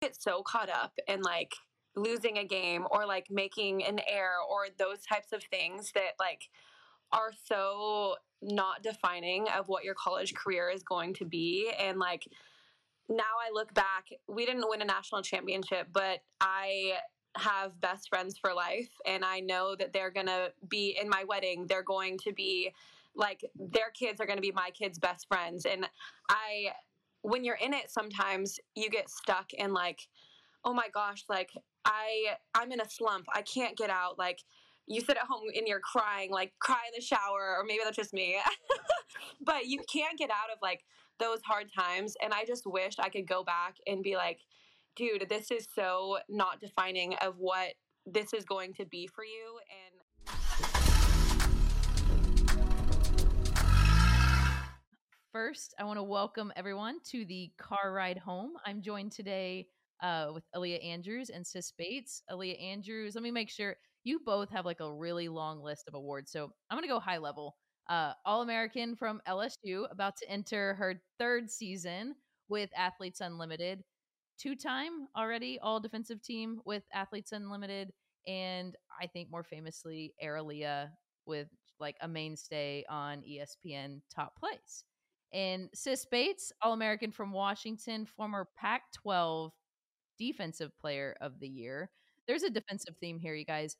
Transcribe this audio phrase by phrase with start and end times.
[0.00, 1.54] get so caught up in like
[1.94, 6.48] losing a game or like making an error or those types of things that like
[7.12, 12.26] are so not defining of what your college career is going to be and like
[13.08, 16.92] now I look back, we didn't win a national championship, but I
[17.36, 21.24] have best friends for life and I know that they're going to be in my
[21.24, 21.66] wedding.
[21.66, 22.72] They're going to be
[23.16, 25.86] like their kids are going to be my kids' best friends and
[26.28, 26.72] I
[27.22, 30.00] when you're in it sometimes you get stuck in like
[30.64, 31.50] oh my gosh, like
[31.84, 33.26] I I'm in a slump.
[33.34, 34.38] I can't get out like
[34.86, 37.96] you sit at home and you're crying, like cry in the shower, or maybe that's
[37.96, 38.38] just me.
[39.44, 40.80] but you can't get out of like
[41.18, 42.14] those hard times.
[42.22, 44.40] And I just wish I could go back and be like,
[44.96, 47.74] dude, this is so not defining of what
[48.06, 49.58] this is going to be for you.
[49.70, 49.89] And
[55.32, 58.54] First, I want to welcome everyone to the car ride home.
[58.66, 59.68] I'm joined today
[60.02, 62.24] uh, with Aaliyah Andrews and Sis Bates.
[62.28, 65.94] Aaliyah Andrews, let me make sure you both have like a really long list of
[65.94, 66.32] awards.
[66.32, 67.54] So I'm going to go high level.
[67.88, 72.16] Uh, All American from LSU, about to enter her third season
[72.48, 73.84] with Athletes Unlimited.
[74.36, 77.92] Two time already All Defensive Team with Athletes Unlimited.
[78.26, 80.88] And I think more famously, Air-Aliyah
[81.24, 81.46] with
[81.78, 84.82] like a mainstay on ESPN Top Plays.
[85.32, 86.68] And Sis Bates, mm-hmm.
[86.68, 89.52] All American from Washington, former Pac 12
[90.18, 91.90] Defensive Player of the Year.
[92.26, 93.76] There's a defensive theme here, you guys.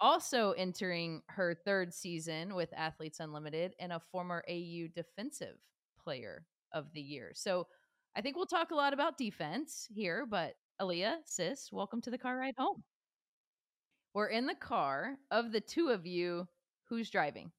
[0.00, 5.56] Also entering her third season with Athletes Unlimited and a former AU Defensive
[6.00, 7.32] Player of the Year.
[7.34, 7.66] So
[8.14, 12.18] I think we'll talk a lot about defense here, but Aaliyah, sis, welcome to the
[12.18, 12.84] car ride home.
[14.14, 15.16] We're in the car.
[15.30, 16.46] Of the two of you,
[16.88, 17.50] who's driving?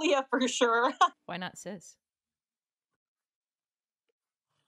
[0.00, 0.92] Leah for sure.
[1.26, 1.96] Why not sis?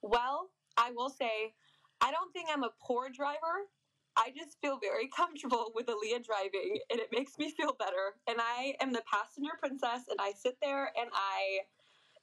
[0.02, 1.54] Well, I will say,
[2.00, 3.68] I don't think I'm a poor driver.
[4.16, 8.14] I just feel very comfortable with Aaliyah driving, and it makes me feel better.
[8.28, 11.60] And I am the passenger princess, and I sit there and I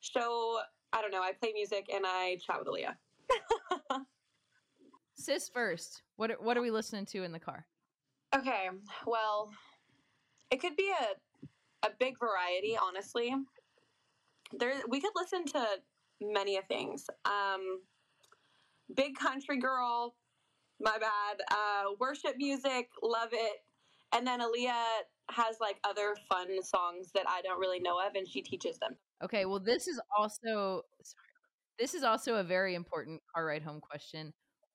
[0.02, 0.60] show,
[0.94, 4.02] I don't know, I play music and I chat with Aaliyah.
[5.16, 6.04] Sis first.
[6.16, 7.66] What are, what are we listening to in the car?
[8.36, 8.70] Okay,
[9.06, 9.52] well,
[10.52, 11.16] it could be a
[11.84, 13.34] a big variety, honestly.
[14.52, 15.66] There, we could listen to
[16.22, 17.06] many of things.
[17.26, 17.82] Um,
[18.96, 20.16] big country girl,
[20.80, 21.42] my bad.
[21.52, 23.64] Uh, worship music, love it.
[24.12, 28.28] And then Aaliyah has like other fun songs that I don't really know of, and
[28.28, 28.96] she teaches them.
[29.24, 31.30] Okay, well, this is also sorry,
[31.78, 34.34] this is also a very important car ride home question.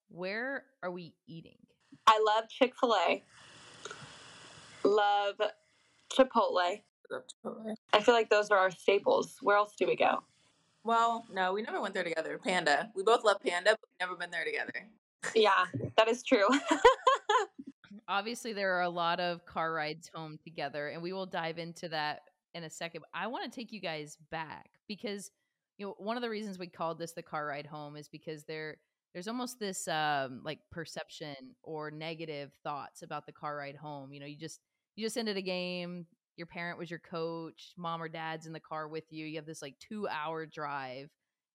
[0.08, 1.58] Where are we eating?
[2.06, 3.22] I love Chick Fil A.
[4.84, 5.40] Love
[6.12, 6.82] Chipotle.
[7.92, 9.36] I feel like those are our staples.
[9.42, 10.22] Where else do we go?
[10.84, 12.38] Well, no, we never went there together.
[12.38, 12.90] Panda.
[12.94, 14.72] We both love Panda, but we've never been there together.
[15.34, 15.64] Yeah,
[15.96, 16.46] that is true.
[18.08, 21.88] Obviously, there are a lot of car rides home together, and we will dive into
[21.88, 22.20] that
[22.54, 23.02] in a second.
[23.14, 25.30] I want to take you guys back because
[25.78, 28.44] you know one of the reasons we called this the car ride home is because
[28.44, 28.76] there
[29.14, 34.12] there's almost this um like perception or negative thoughts about the car ride home.
[34.12, 34.60] You know, you just
[34.96, 38.60] you just ended a game, your parent was your coach, mom or dad's in the
[38.60, 39.26] car with you.
[39.26, 41.10] You have this like 2-hour drive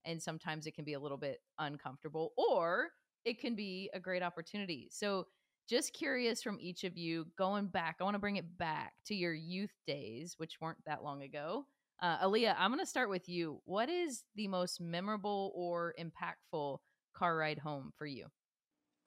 [0.05, 2.89] and sometimes it can be a little bit uncomfortable or
[3.25, 4.87] it can be a great opportunity.
[4.91, 5.27] So
[5.67, 9.13] just curious from each of you going back i want to bring it back to
[9.13, 11.63] your youth days which weren't that long ago
[12.01, 16.79] uh, aaliyah i'm going to start with you what is the most memorable or impactful
[17.13, 18.25] car ride home for you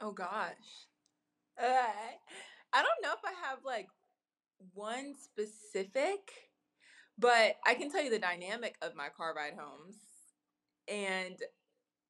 [0.05, 0.89] Oh gosh.
[1.57, 1.65] Uh,
[2.73, 3.87] I don't know if I have like
[4.75, 6.21] one specific,
[7.19, 9.97] but I can tell you the dynamic of my car ride homes.
[10.89, 11.37] And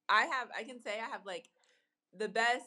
[0.09, 1.49] I have, I can say I have like
[2.17, 2.67] the best,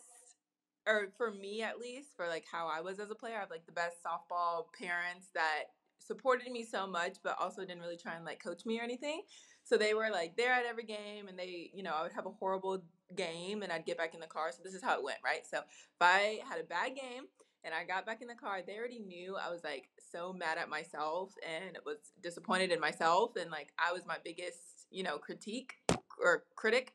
[0.88, 3.50] or for me at least, for like how I was as a player, I have
[3.50, 5.63] like the best softball parents that
[6.00, 9.23] supported me so much, but also didn't really try and like coach me or anything.
[9.63, 12.28] So they were like there at every game, and they, you know, I would have
[12.28, 12.84] a horrible
[13.16, 14.52] game, and I'd get back in the car.
[14.52, 15.41] So this is how it went, right?
[15.49, 17.23] So if I had a bad game
[17.66, 20.58] and I got back in the car, they already knew I was like so mad
[20.58, 25.17] at myself and was disappointed in myself, and like I was my biggest, you know,
[25.17, 25.73] critique
[26.22, 26.94] or critic.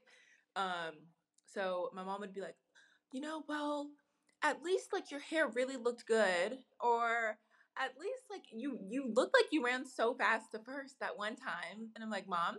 [0.56, 0.92] Um,
[1.46, 2.56] so my mom would be like,
[3.12, 3.90] you know, well,
[4.42, 7.36] at least like your hair really looked good, or
[7.78, 11.36] at least like you you looked like you ran so fast to first that one
[11.36, 12.58] time and i'm like mom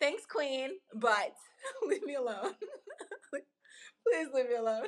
[0.00, 1.34] thanks queen but
[1.86, 2.54] leave me alone
[3.32, 4.86] please leave me alone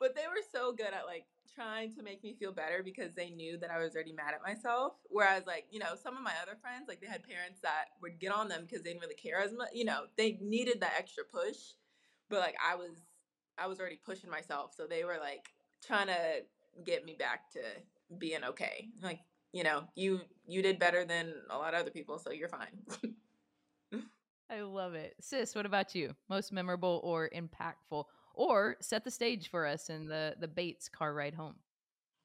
[0.00, 3.30] but they were so good at like trying to make me feel better because they
[3.30, 4.92] knew that I was already mad at myself.
[5.08, 8.18] Whereas, like, you know, some of my other friends, like, they had parents that would
[8.20, 9.70] get on them because they didn't really care as much.
[9.72, 11.56] You know, they needed that extra push,
[12.30, 12.92] but like, I was,
[13.58, 15.46] I was already pushing myself, so they were like
[15.84, 16.42] trying to
[16.84, 17.60] get me back to
[18.18, 18.88] being okay.
[19.02, 19.20] Like,
[19.52, 23.12] you know, you you did better than a lot of other people, so you're fine.
[24.50, 25.14] I love it.
[25.20, 26.14] Sis, what about you?
[26.28, 28.04] Most memorable or impactful?
[28.38, 31.56] Or set the stage for us in the the Bates car ride home.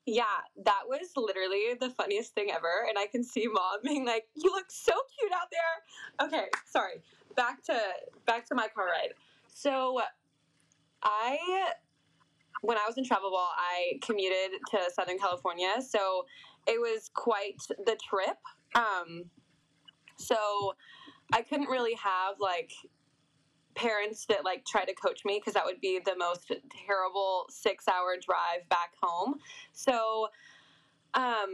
[0.05, 0.23] Yeah,
[0.63, 2.85] that was literally the funniest thing ever.
[2.87, 6.27] And I can see mom being like, You look so cute out there.
[6.27, 7.01] Okay, sorry.
[7.35, 7.79] Back to
[8.27, 9.15] back to my car ride.
[9.47, 10.01] So
[11.01, 11.71] I
[12.61, 15.81] when I was in travel ball, I commuted to Southern California.
[15.81, 16.25] So
[16.67, 17.57] it was quite
[17.87, 18.37] the trip.
[18.75, 19.31] Um
[20.19, 20.75] so
[21.33, 22.71] I couldn't really have like
[23.75, 26.51] parents that like try to coach me because that would be the most
[26.87, 29.35] terrible six hour drive back home.
[29.71, 30.27] So
[31.13, 31.53] um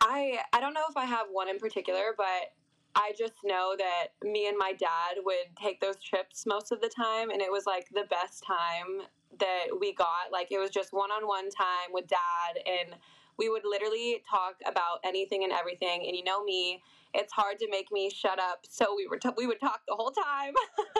[0.00, 2.52] I I don't know if I have one in particular, but
[2.94, 6.90] I just know that me and my dad would take those trips most of the
[6.94, 9.06] time and it was like the best time
[9.38, 10.30] that we got.
[10.30, 12.96] Like it was just one on one time with dad and
[13.38, 16.04] we would literally talk about anything and everything.
[16.06, 16.82] And you know me,
[17.14, 18.64] it's hard to make me shut up.
[18.68, 20.54] So we were t- we would talk the whole time.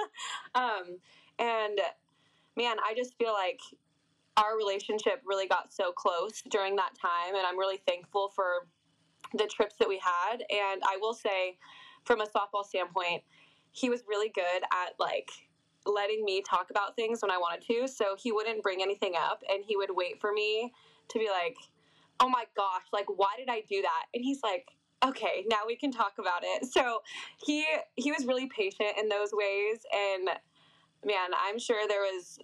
[0.54, 0.98] um,
[1.38, 1.80] and
[2.56, 3.60] man, I just feel like
[4.36, 8.66] our relationship really got so close during that time, and I'm really thankful for
[9.34, 10.42] the trips that we had.
[10.50, 11.58] And I will say,
[12.04, 13.22] from a softball standpoint,
[13.72, 15.30] he was really good at like
[15.86, 17.88] letting me talk about things when I wanted to.
[17.88, 20.72] So he wouldn't bring anything up, and he would wait for me
[21.08, 21.56] to be like,
[22.20, 24.68] "Oh my gosh, like why did I do that?" And he's like
[25.04, 26.68] okay, now we can talk about it.
[26.72, 27.02] So
[27.44, 27.66] he
[27.96, 30.24] he was really patient in those ways, and
[31.04, 32.38] man, I'm sure there was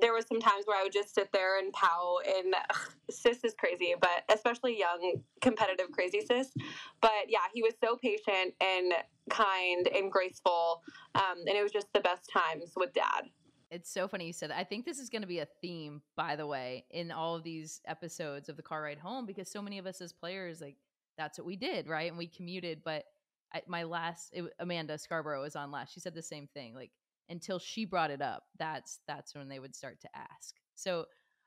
[0.00, 3.42] there was some times where I would just sit there and pout and ugh, sis
[3.42, 6.52] is crazy, but especially young competitive crazy sis.
[7.00, 8.92] But yeah, he was so patient and
[9.30, 10.82] kind and graceful,
[11.14, 13.30] um, and it was just the best times with dad.
[13.70, 14.58] It's so funny you said that.
[14.58, 17.44] I think this is going to be a theme, by the way, in all of
[17.44, 20.76] these episodes of the car ride home because so many of us as players, like
[21.18, 22.08] that's what we did, right?
[22.08, 22.82] And we commuted.
[22.84, 23.04] But
[23.66, 25.92] my last, it, Amanda Scarborough was on last.
[25.94, 26.74] She said the same thing.
[26.74, 26.92] Like
[27.28, 30.56] until she brought it up, that's that's when they would start to ask.
[30.74, 31.06] So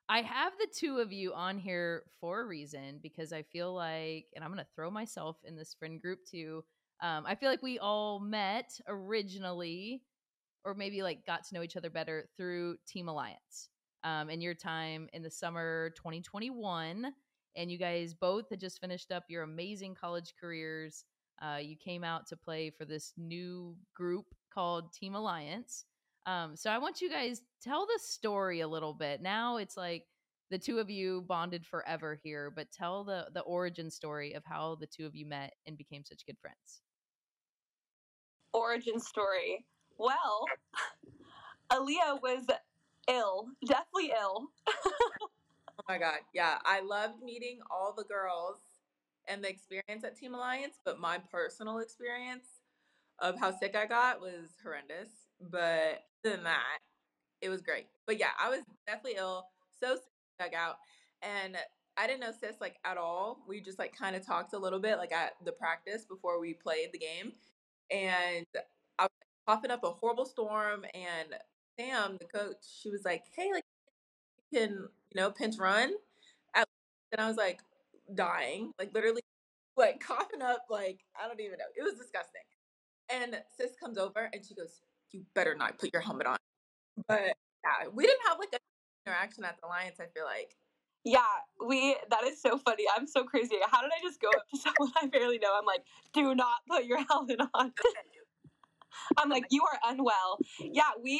[0.10, 4.26] I have the two of you on here for a reason because I feel like,
[4.36, 6.64] and I'm going to throw myself in this friend group too.
[7.02, 10.04] Um, I feel like we all met originally,
[10.66, 13.70] or maybe like got to know each other better through Team Alliance.
[14.06, 17.14] Um, in your time in the summer 2021,
[17.56, 21.06] and you guys both had just finished up your amazing college careers.
[21.42, 25.86] Uh, you came out to play for this new group called Team Alliance.
[26.26, 29.22] Um, so I want you guys tell the story a little bit.
[29.22, 30.06] Now it's like
[30.50, 34.76] the two of you bonded forever here, but tell the the origin story of how
[34.80, 36.82] the two of you met and became such good friends.
[38.54, 39.66] Origin story.
[39.98, 40.46] Well,
[41.72, 42.46] Aaliyah was
[43.10, 44.48] ill, deathly ill.
[45.80, 46.60] Oh my god, yeah.
[46.66, 48.58] I loved meeting all the girls
[49.28, 52.46] and the experience at Team Alliance, but my personal experience
[53.20, 55.10] of how sick I got was horrendous.
[55.42, 56.80] But other than that,
[57.42, 57.88] it was great.
[58.08, 59.48] But yeah, I was definitely ill,
[59.80, 60.04] so sick,
[60.40, 60.78] dug out,
[61.22, 61.58] and
[61.98, 63.44] I didn't know sis like at all.
[63.48, 66.54] We just like kind of talked a little bit like at the practice before we
[66.54, 67.34] played the game,
[67.92, 68.46] and
[69.00, 69.12] I was
[69.48, 70.86] coughing up a horrible storm.
[70.96, 71.36] And
[71.80, 73.64] Sam, the coach, she was like, "Hey, like,
[74.54, 75.92] can you know, pinch run.
[76.56, 76.68] At,
[77.12, 77.60] and I was like
[78.14, 79.22] dying, like literally
[79.78, 81.66] like coughing up, like I don't even know.
[81.76, 82.42] It was disgusting.
[83.14, 86.38] And sis comes over and she goes, You better not put your helmet on.
[87.08, 88.58] But yeah, we didn't have like a
[89.06, 90.56] interaction at the Alliance, I feel like.
[91.06, 91.20] Yeah,
[91.66, 92.86] we that is so funny.
[92.96, 93.56] I'm so crazy.
[93.70, 95.54] How did I just go up to someone I barely know?
[95.58, 97.74] I'm like, do not put your helmet on.
[99.18, 100.40] I'm like, you are unwell.
[100.60, 101.20] Yeah, we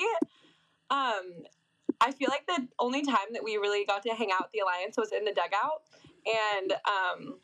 [0.90, 1.44] um
[2.02, 4.60] I feel like the only time that we really got to hang out with the
[4.60, 5.84] Alliance was in the dugout.
[6.26, 7.40] And um,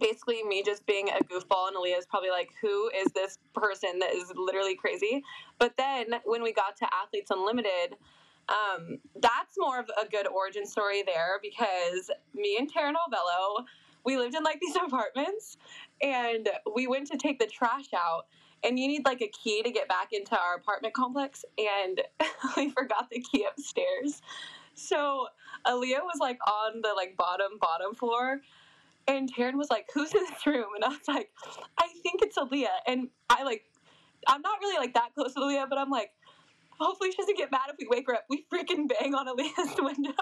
[0.00, 3.98] basically, me just being a goofball, and Aaliyah is probably like, Who is this person
[4.00, 5.22] that is literally crazy?
[5.58, 7.96] But then when we got to Athletes Unlimited,
[8.48, 13.64] um, that's more of a good origin story there because me and Taryn Alvello,
[14.04, 15.56] we lived in like these apartments
[16.00, 18.26] and we went to take the trash out
[18.64, 22.02] and you need like a key to get back into our apartment complex and
[22.56, 24.20] we forgot the key upstairs
[24.74, 25.26] so
[25.66, 28.40] Aaliyah was like on the like bottom bottom floor
[29.08, 31.30] and Taryn was like who's in this room and I was like
[31.78, 33.64] I think it's Aaliyah and I like
[34.26, 36.12] I'm not really like that close to Aaliyah but I'm like
[36.82, 38.24] hopefully she doesn't get mad if we wake her up.
[38.28, 40.12] We freaking bang on Aaliyah's window.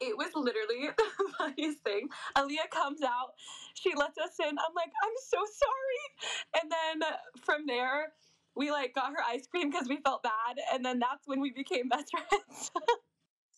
[0.00, 2.08] It was literally the funniest thing.
[2.36, 3.32] Aaliyah comes out,
[3.74, 4.48] she lets us in.
[4.48, 6.62] I'm like, I'm so sorry.
[6.62, 7.08] And then
[7.44, 8.12] from there,
[8.56, 10.56] we like got her ice cream because we felt bad.
[10.72, 12.70] And then that's when we became best friends.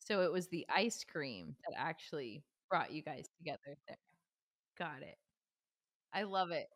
[0.01, 3.97] so it was the ice cream that actually brought you guys together there.
[4.79, 5.17] Got it.
[6.13, 6.67] I love it.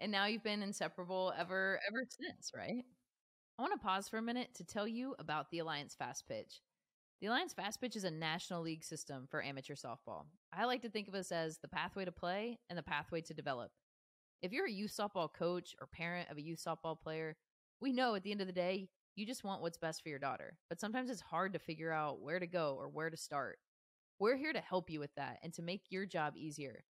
[0.00, 2.84] And now you've been inseparable ever ever since, right?
[3.58, 6.60] I want to pause for a minute to tell you about the Alliance Fast Pitch.
[7.22, 10.24] The Alliance Fast Pitch is a national league system for amateur softball.
[10.52, 13.32] I like to think of us as the pathway to play and the pathway to
[13.32, 13.70] develop.
[14.42, 17.36] If you're a youth softball coach or parent of a youth softball player,
[17.80, 20.18] we know at the end of the day, you just want what's best for your
[20.18, 20.58] daughter.
[20.68, 23.60] But sometimes it's hard to figure out where to go or where to start.
[24.18, 26.82] We're here to help you with that and to make your job easier.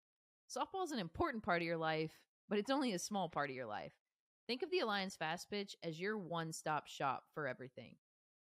[0.48, 3.56] Softball is an important part of your life, but it's only a small part of
[3.56, 3.92] your life.
[4.46, 7.96] Think of the Alliance Fast Pitch as your one stop shop for everything.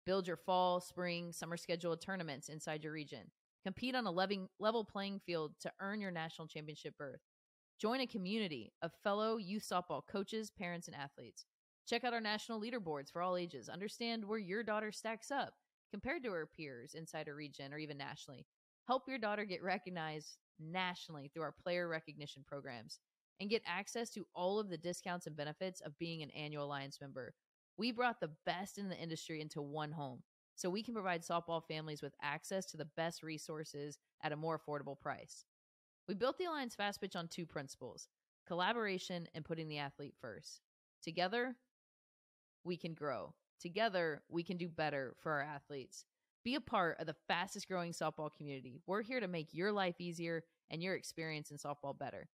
[0.05, 3.31] Build your fall, spring, summer schedule tournaments inside your region.
[3.63, 7.21] Compete on a level playing field to earn your national championship berth.
[7.79, 11.45] Join a community of fellow youth softball coaches, parents, and athletes.
[11.87, 13.67] Check out our national leaderboards for all ages.
[13.67, 15.53] Understand where your daughter stacks up
[15.91, 18.45] compared to her peers inside her region or even nationally.
[18.87, 22.99] Help your daughter get recognized nationally through our player recognition programs
[23.39, 26.99] and get access to all of the discounts and benefits of being an annual Alliance
[27.01, 27.33] member.
[27.77, 30.23] We brought the best in the industry into one home
[30.55, 34.57] so we can provide softball families with access to the best resources at a more
[34.57, 35.45] affordable price.
[36.07, 38.07] We built the Alliance Fast Pitch on two principles
[38.47, 40.61] collaboration and putting the athlete first.
[41.01, 41.55] Together,
[42.63, 43.33] we can grow.
[43.59, 46.05] Together, we can do better for our athletes.
[46.43, 48.79] Be a part of the fastest growing softball community.
[48.85, 52.29] We're here to make your life easier and your experience in softball better.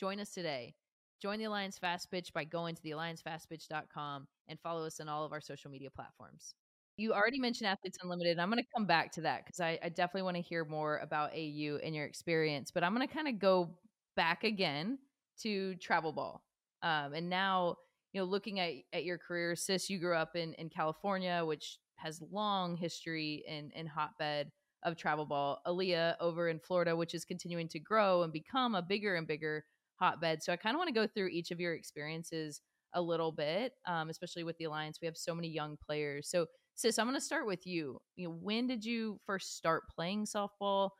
[0.00, 0.74] Join us today.
[1.22, 5.30] Join the Alliance Fast Pitch by going to thealliancefastpitch.com and follow us on all of
[5.30, 6.56] our social media platforms.
[6.96, 8.40] You already mentioned Athletes Unlimited.
[8.40, 10.98] I'm going to come back to that because I, I, definitely want to hear more
[10.98, 12.72] about AU and your experience.
[12.72, 13.70] But I'm going to kind of go
[14.16, 14.98] back again
[15.42, 16.42] to travel ball.
[16.82, 17.76] Um, and now,
[18.12, 21.78] you know, looking at, at your career, sis, you grew up in, in California, which
[21.94, 24.50] has long history in, in hotbed
[24.82, 25.60] of travel ball.
[25.68, 29.64] Aaliyah over in Florida, which is continuing to grow and become a bigger and bigger
[30.02, 30.42] hotbed.
[30.42, 32.60] So I kind of want to go through each of your experiences
[32.94, 34.98] a little bit, um, especially with the alliance.
[35.00, 36.28] We have so many young players.
[36.28, 38.00] So, sis, I'm going to start with you.
[38.16, 40.90] You know, when did you first start playing softball?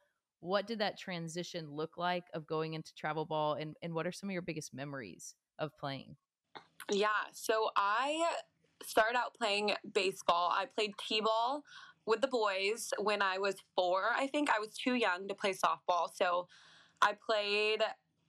[0.41, 4.13] What did that transition look like of going into travel ball, and and what are
[4.13, 6.17] some of your biggest memories of playing?
[6.91, 8.29] Yeah, so I
[8.85, 10.51] started out playing baseball.
[10.53, 11.63] I played t-ball
[12.07, 14.11] with the boys when I was four.
[14.17, 16.49] I think I was too young to play softball, so
[17.01, 17.83] I played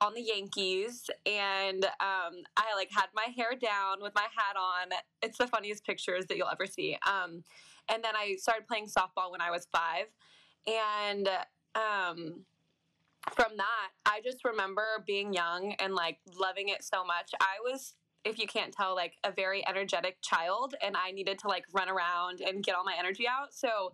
[0.03, 4.89] on the Yankees, and um, I like had my hair down with my hat on.
[5.21, 6.97] It's the funniest pictures that you'll ever see.
[7.07, 7.43] Um,
[7.89, 10.07] and then I started playing softball when I was five,
[10.67, 11.29] and
[11.75, 12.41] um,
[13.31, 17.31] from that, I just remember being young and like loving it so much.
[17.39, 17.95] I was
[18.25, 21.89] if you can't tell, like a very energetic child, and I needed to like run
[21.89, 23.53] around and get all my energy out.
[23.53, 23.93] So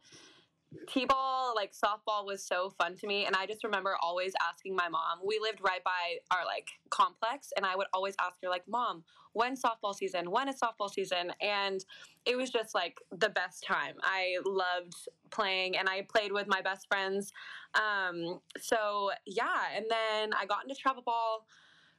[0.88, 4.88] t-ball like softball was so fun to me and i just remember always asking my
[4.88, 8.68] mom we lived right by our like complex and i would always ask her like
[8.68, 10.32] mom when softball season?
[10.32, 11.32] When is softball season?
[11.42, 11.84] And
[12.26, 13.96] it was just like the best time.
[14.02, 14.96] I loved
[15.32, 17.32] playing and i played with my best friends
[17.76, 21.46] um, so yeah and then i got into travel ball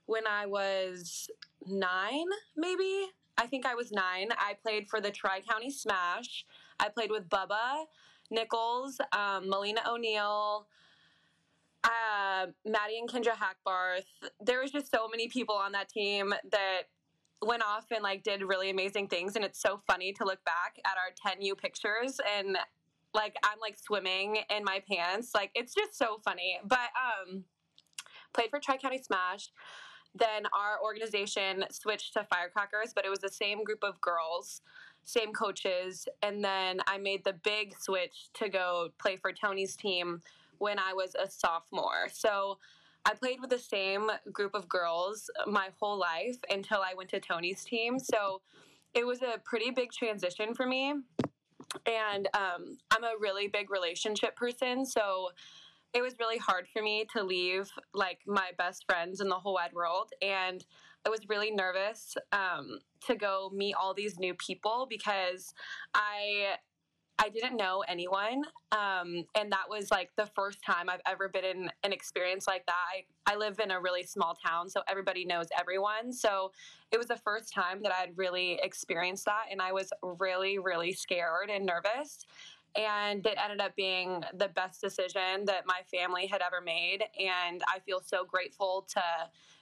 [0.06, 1.30] when i was
[1.66, 3.06] nine maybe?
[3.38, 4.28] I think i was nine.
[4.32, 6.44] I played for the tri-county smash.
[6.78, 7.84] I played with bubba
[8.30, 10.66] Nickles, um, Melina O'Neill,
[11.84, 14.30] uh, Maddie and Kendra Hackbarth.
[14.40, 16.82] There was just so many people on that team that
[17.42, 20.78] went off and like did really amazing things and it's so funny to look back
[20.84, 22.58] at our 10U pictures and
[23.14, 25.32] like I'm like swimming in my pants.
[25.34, 26.58] Like it's just so funny.
[26.64, 26.90] But
[27.28, 27.44] um
[28.32, 29.50] played for Tri County Smash.
[30.14, 34.62] Then our organization switched to Firecrackers, but it was the same group of girls
[35.04, 36.06] same coaches.
[36.22, 40.20] And then I made the big switch to go play for Tony's team
[40.58, 42.08] when I was a sophomore.
[42.12, 42.58] So
[43.04, 47.20] I played with the same group of girls my whole life until I went to
[47.20, 47.98] Tony's team.
[47.98, 48.42] So
[48.94, 50.94] it was a pretty big transition for me.
[51.86, 54.84] And um, I'm a really big relationship person.
[54.84, 55.30] So
[55.92, 59.54] it was really hard for me to leave like my best friends in the whole
[59.54, 60.10] wide world.
[60.22, 60.64] And
[61.06, 65.54] I was really nervous um, to go meet all these new people because
[65.94, 66.56] I
[67.22, 68.44] I didn't know anyone.
[68.72, 72.64] Um, and that was like the first time I've ever been in an experience like
[72.64, 72.72] that.
[72.72, 76.14] I, I live in a really small town, so everybody knows everyone.
[76.14, 76.50] So
[76.90, 79.44] it was the first time that I had really experienced that.
[79.50, 82.24] And I was really, really scared and nervous.
[82.76, 87.04] And it ended up being the best decision that my family had ever made.
[87.18, 89.02] And I feel so grateful to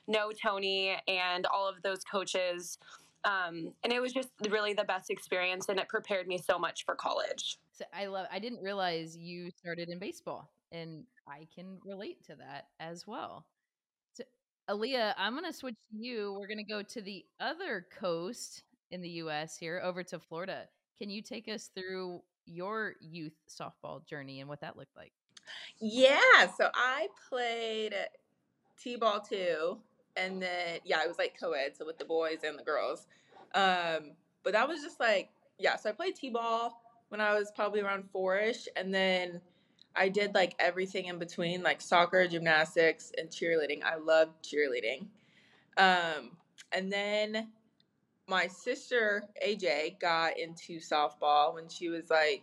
[0.06, 2.78] know Tony and all of those coaches
[3.24, 6.84] um, and it was just really the best experience, and it prepared me so much
[6.84, 7.58] for college.
[7.72, 8.26] So I love.
[8.30, 13.44] I didn't realize you started in baseball, and I can relate to that as well.
[14.14, 14.24] So,
[14.70, 16.36] Aaliyah, I'm going to switch to you.
[16.38, 19.56] We're going to go to the other coast in the U.S.
[19.56, 20.68] here, over to Florida.
[20.98, 25.12] Can you take us through your youth softball journey and what that looked like?
[25.80, 27.94] Yeah, so I played
[28.78, 29.78] t-ball too
[30.18, 33.06] and then yeah, I was like co-ed, so with the boys and the girls.
[33.54, 34.12] Um,
[34.42, 35.76] but that was just like yeah.
[35.76, 39.40] So I played t-ball when I was probably around four-ish, and then
[39.96, 43.82] I did like everything in between, like soccer, gymnastics, and cheerleading.
[43.82, 45.06] I loved cheerleading.
[45.76, 46.32] Um,
[46.72, 47.48] and then
[48.28, 52.42] my sister AJ got into softball when she was like,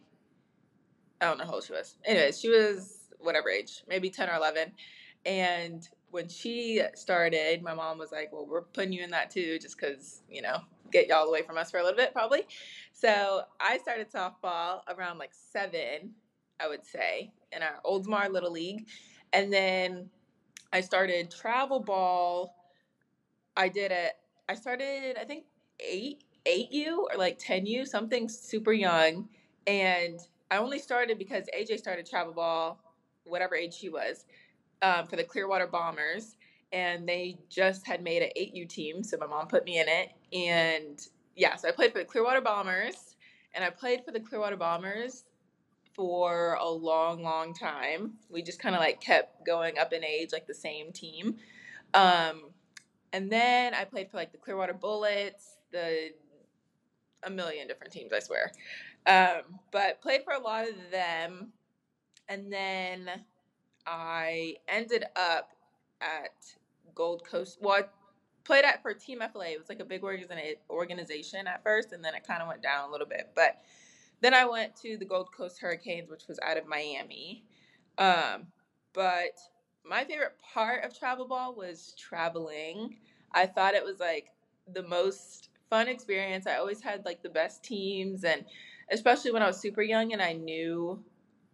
[1.22, 1.98] I don't know how old she was.
[2.04, 4.72] Anyways, she was whatever age, maybe 10 or 11.
[5.26, 9.58] And when she started, my mom was like, "Well, we're putting you in that too,
[9.60, 10.60] just because you know,
[10.92, 12.48] get y'all away from us for a little bit, probably."
[12.94, 16.14] So I started softball around like seven,
[16.60, 18.88] I would say, in our Oldsmar Little League,
[19.34, 20.10] and then
[20.72, 22.56] I started travel ball.
[23.58, 24.14] I did it.
[24.48, 25.46] I started, I think
[25.80, 29.30] eight, eight U or like ten U, something super young,
[29.68, 30.20] and
[30.52, 32.80] I only started because AJ started travel ball,
[33.26, 34.26] whatever age she was
[34.82, 36.38] um, for the Clearwater Bombers,
[36.72, 40.12] and they just had made an 8U team, so my mom put me in it.
[40.34, 41.00] And
[41.36, 43.16] yeah, so I played for the Clearwater Bombers,
[43.54, 45.26] and I played for the Clearwater Bombers
[45.94, 48.14] for a long, long time.
[48.30, 51.38] We just kind of like kept going up in age, like the same team.
[51.94, 52.50] Um,
[53.14, 56.10] and then I played for like the Clearwater Bullets, the
[57.24, 58.52] a million different teams, I swear.
[59.08, 61.52] Um, but played for a lot of them.
[62.30, 63.10] And then
[63.86, 65.52] I ended up
[66.02, 66.34] at
[66.94, 67.60] Gold Coast.
[67.62, 67.84] Well, I
[68.44, 69.48] played at for Team FLA.
[69.48, 70.04] It was like a big
[70.70, 73.32] organization at first, and then it kind of went down a little bit.
[73.36, 73.62] But
[74.22, 77.44] then I went to the Gold Coast Hurricanes, which was out of Miami.
[77.98, 78.48] Um,
[78.94, 79.38] but
[79.84, 82.98] my favorite part of travel ball was traveling.
[83.34, 84.30] I thought it was like
[84.74, 86.48] the most fun experience.
[86.48, 88.46] I always had like the best teams, and
[88.92, 91.04] especially when I was super young and I knew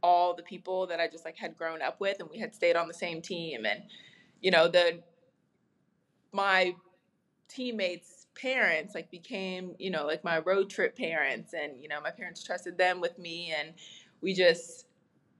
[0.03, 2.75] all the people that I just like had grown up with and we had stayed
[2.75, 3.83] on the same team and
[4.41, 4.99] you know the
[6.31, 6.75] my
[7.47, 12.09] teammates parents like became you know like my road trip parents and you know my
[12.09, 13.73] parents trusted them with me and
[14.21, 14.85] we just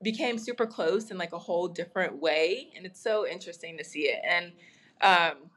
[0.04, 4.10] became super close in like a whole different way and it's so interesting to see
[4.10, 4.52] it and
[5.02, 5.50] um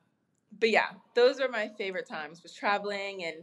[0.61, 3.37] but yeah those are my favorite times was traveling and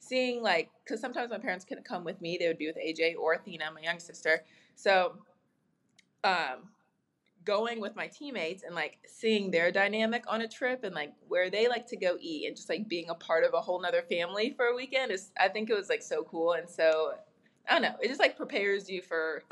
[0.00, 3.14] seeing like because sometimes my parents couldn't come with me they would be with aj
[3.18, 4.44] or athena my young sister.
[4.74, 5.14] So,
[6.24, 6.70] um,
[7.44, 11.50] going with my teammates and like seeing their dynamic on a trip and like where
[11.50, 14.02] they like to go eat and just like being a part of a whole nother
[14.02, 16.52] family for a weekend is I think it was like so cool.
[16.52, 17.14] And so
[17.68, 19.42] I don't know it just like prepares you for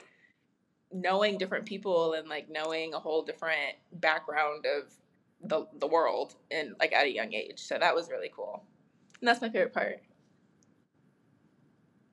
[0.92, 4.92] knowing different people and like knowing a whole different background of
[5.42, 8.64] the the world and like at a young age so that was really cool
[9.20, 10.00] and that's my favorite part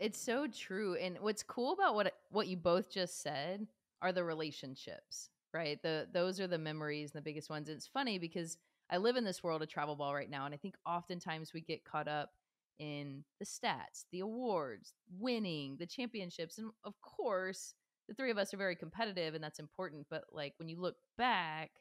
[0.04, 0.96] it's so true.
[0.96, 3.68] And what's cool about what what you both just said
[4.02, 5.82] are the relationships, right?
[5.82, 7.70] The those are the memories, and the biggest ones.
[7.70, 8.58] It's funny because
[8.90, 11.62] I live in this world of travel ball right now, and I think oftentimes we
[11.62, 12.32] get caught up
[12.80, 17.74] in the stats, the awards, winning, the championships, and of course,
[18.10, 20.08] the three of us are very competitive, and that's important.
[20.10, 21.72] But like when you look back,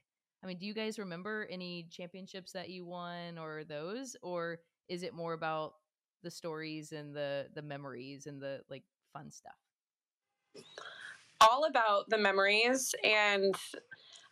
[0.42, 5.02] I mean, do you guys remember any championships that you won or those, or is
[5.02, 5.74] it more about
[6.22, 9.55] the stories and the the memories and the like fun stuff
[11.40, 13.55] all about the memories and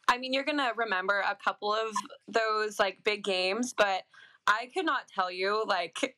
[0.09, 1.93] i mean you're gonna remember a couple of
[2.29, 4.03] those like big games but
[4.47, 6.17] i could not tell you like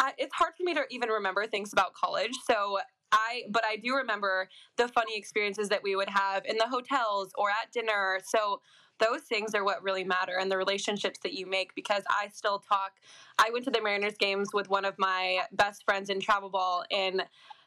[0.00, 2.78] I, it's hard for me to even remember things about college so
[3.10, 7.30] I but I do remember the funny experiences that we would have in the hotels
[7.38, 8.20] or at dinner.
[8.22, 8.60] So
[8.98, 12.58] those things are what really matter and the relationships that you make because I still
[12.58, 12.92] talk.
[13.38, 16.84] I went to the Mariners games with one of my best friends in travel ball,
[16.90, 17.22] and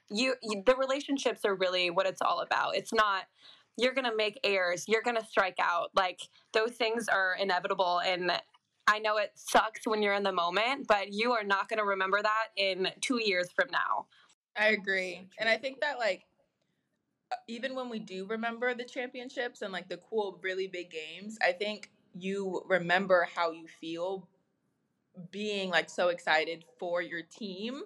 [0.10, 2.76] you, you the relationships are really what it's all about.
[2.76, 3.24] It's not
[3.78, 5.90] you're going to make errors, you're going to strike out.
[5.96, 6.20] Like
[6.54, 8.32] those things are inevitable and
[8.88, 11.86] I know it sucks when you're in the moment, but you are not going to
[11.86, 14.08] remember that in 2 years from now.
[14.58, 15.28] I agree.
[15.40, 16.26] And I think that like
[17.32, 21.38] Uh, even when we do remember the championships and like the cool really big games,
[21.42, 24.28] I think you remember how you feel
[25.32, 27.82] being like so excited for your team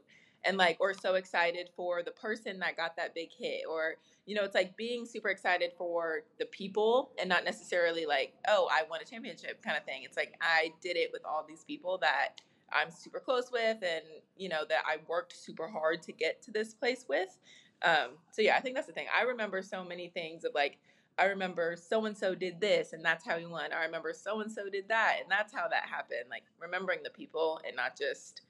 [0.45, 4.36] and like or so excited for the person that got that big hit or you
[4.36, 8.84] know it's like being super excited for the people and not necessarily like oh i
[8.89, 10.03] won a championship kind of thing.
[10.03, 14.03] It's like i did it with all these people that i'm super close with and
[14.38, 17.38] you know that i worked super hard to get to this place with
[17.83, 20.77] um, so yeah i think that's the thing i remember so many things of like
[21.17, 23.71] I remember so and so did this and that's how he won.
[23.71, 26.25] I remember so and so did that and that's how that happened.
[26.29, 28.41] Like remembering the people and not just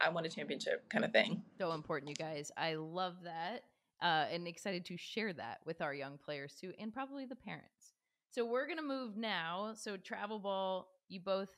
[0.00, 1.42] I won a championship kind of thing.
[1.58, 2.50] So important, you guys.
[2.56, 3.64] I love that.
[4.02, 7.94] Uh, and excited to share that with our young players too, and probably the parents.
[8.32, 9.72] So we're gonna move now.
[9.74, 11.50] So travel ball, you both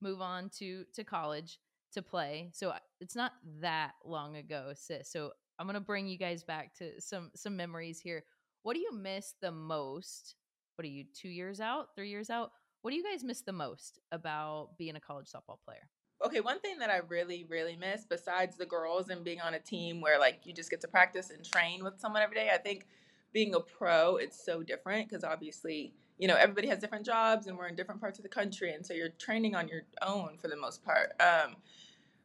[0.00, 1.58] move on to to college
[1.92, 2.50] to play.
[2.52, 5.10] So uh, it's not that long ago, sis.
[5.10, 8.24] So I'm gonna bring you guys back to some some memories here.
[8.62, 10.36] What do you miss the most?
[10.76, 12.52] What are you, two years out, three years out?
[12.80, 15.86] What do you guys miss the most about being a college softball player?
[16.24, 19.58] Okay, one thing that I really, really miss, besides the girls and being on a
[19.58, 22.56] team where like you just get to practice and train with someone every day, I
[22.56, 22.86] think
[23.34, 27.58] being a pro, it's so different because obviously, you know, everybody has different jobs and
[27.58, 30.48] we're in different parts of the country, and so you're training on your own for
[30.48, 31.12] the most part.
[31.20, 31.56] Um,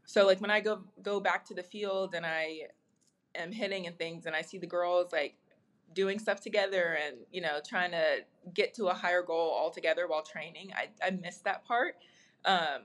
[0.06, 2.68] so like when I go go back to the field and I
[3.38, 5.36] am hitting and things, and I see the girls like
[5.94, 8.18] doing stuff together and you know trying to
[8.54, 11.96] get to a higher goal all together while training i, I miss that part.
[12.44, 12.82] Um,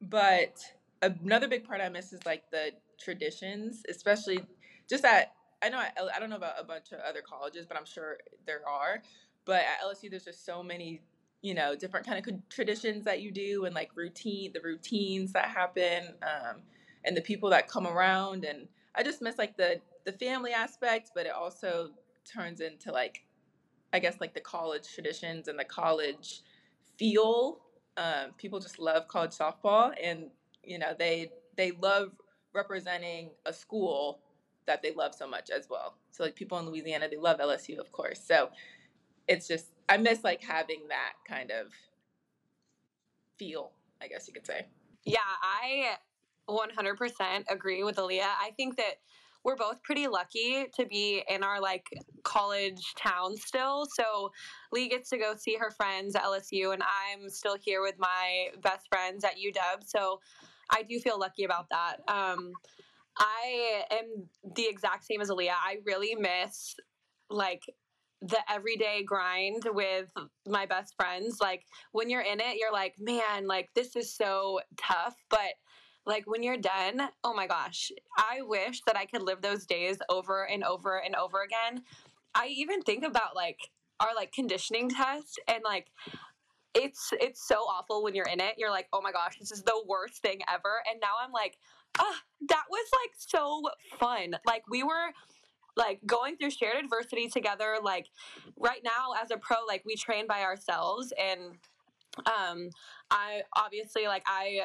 [0.00, 0.58] but
[1.02, 4.40] another big part i miss is like the traditions especially
[4.88, 7.76] just at i know I, I don't know about a bunch of other colleges but
[7.76, 9.02] i'm sure there are
[9.44, 11.02] but at lsu there's just so many
[11.42, 15.46] you know different kind of traditions that you do and like routine the routines that
[15.46, 16.62] happen um,
[17.04, 21.10] and the people that come around and i just miss like the the family aspect
[21.14, 21.90] but it also
[22.24, 23.24] turns into like
[23.92, 26.42] I guess like the college traditions and the college
[26.98, 27.60] feel.
[27.96, 30.30] Um, people just love college softball, and
[30.62, 32.12] you know they they love
[32.52, 34.20] representing a school
[34.66, 35.96] that they love so much as well.
[36.10, 38.20] So like people in Louisiana, they love LSU, of course.
[38.24, 38.50] So
[39.26, 41.72] it's just I miss like having that kind of
[43.38, 43.72] feel,
[44.02, 44.66] I guess you could say.
[45.04, 45.96] Yeah, I
[46.48, 48.34] 100% agree with Aaliyah.
[48.40, 48.94] I think that
[49.44, 51.86] we're both pretty lucky to be in our like
[52.24, 53.86] college town still.
[53.94, 54.30] So
[54.72, 58.48] Lee gets to go see her friends at LSU, and I'm still here with my
[58.62, 59.86] best friends at UW.
[59.86, 60.20] So
[60.70, 61.96] I do feel lucky about that.
[62.08, 62.52] Um,
[63.18, 65.50] I am the exact same as Aaliyah.
[65.50, 66.74] I really miss
[67.30, 67.62] like
[68.20, 70.10] the everyday grind with
[70.46, 71.38] my best friends.
[71.40, 75.54] Like when you're in it, you're like, man, like this is so tough, but
[76.08, 79.98] like when you're done, oh my gosh, I wish that I could live those days
[80.08, 81.82] over and over and over again.
[82.34, 83.58] I even think about like
[84.00, 85.88] our like conditioning test and like
[86.74, 88.54] it's it's so awful when you're in it.
[88.56, 91.58] You're like, "Oh my gosh, this is the worst thing ever." And now I'm like,
[91.98, 93.62] "Ah, that was like so
[93.98, 95.12] fun." Like we were
[95.76, 98.06] like going through shared adversity together like
[98.56, 101.56] right now as a pro like we train by ourselves and
[102.26, 102.68] um
[103.12, 104.62] i obviously like i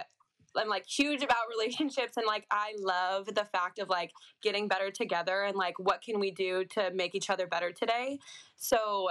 [0.57, 4.11] I'm like huge about relationships and like I love the fact of like
[4.41, 8.19] getting better together and like what can we do to make each other better today.
[8.55, 9.09] So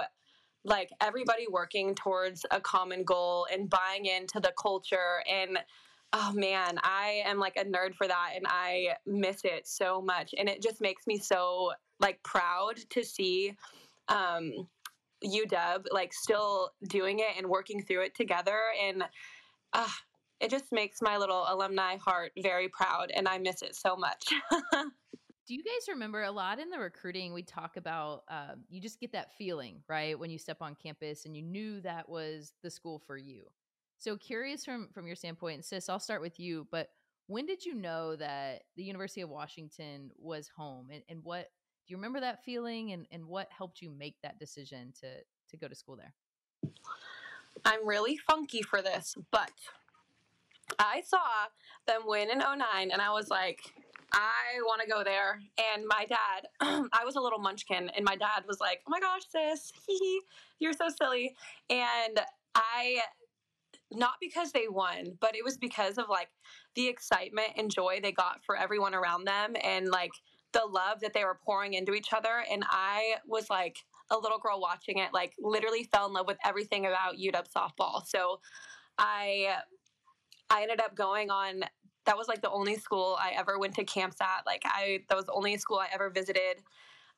[0.65, 5.59] like everybody working towards a common goal and buying into the culture and
[6.13, 10.33] oh man, I am like a nerd for that and I miss it so much
[10.37, 13.55] and it just makes me so like proud to see
[14.09, 14.67] um
[15.23, 19.03] UW like still doing it and working through it together and
[19.73, 19.87] uh,
[20.39, 24.25] it just makes my little alumni heart very proud and I miss it so much.
[25.45, 27.33] Do you guys remember a lot in the recruiting?
[27.33, 31.25] We talk about uh, you just get that feeling, right, when you step on campus
[31.25, 33.43] and you knew that was the school for you.
[33.97, 35.89] So curious from from your standpoint, and sis.
[35.89, 36.67] I'll start with you.
[36.71, 36.89] But
[37.27, 41.51] when did you know that the University of Washington was home, and, and what
[41.87, 45.07] do you remember that feeling, and and what helped you make that decision to
[45.49, 46.13] to go to school there?
[47.65, 49.51] I'm really funky for this, but
[50.79, 51.17] I saw
[51.87, 52.59] them win in 09
[52.91, 53.59] and I was like,
[54.13, 55.41] I want to go there.
[55.73, 56.47] And my dad,
[56.93, 59.73] I was a little munchkin, and my dad was like, Oh my gosh, sis,
[60.59, 61.35] you're so silly.
[61.69, 62.19] And
[62.53, 62.99] I,
[63.91, 66.29] not because they won, but it was because of like
[66.75, 70.11] the excitement and joy they got for everyone around them and like
[70.51, 72.43] the love that they were pouring into each other.
[72.51, 73.77] And I was like
[74.11, 78.05] a little girl watching it, like literally fell in love with everything about UW softball.
[78.05, 78.39] So
[78.99, 79.55] I
[80.49, 81.63] I ended up going on
[82.05, 84.43] that was like the only school I ever went to camps at.
[84.45, 86.63] Like I that was the only school I ever visited.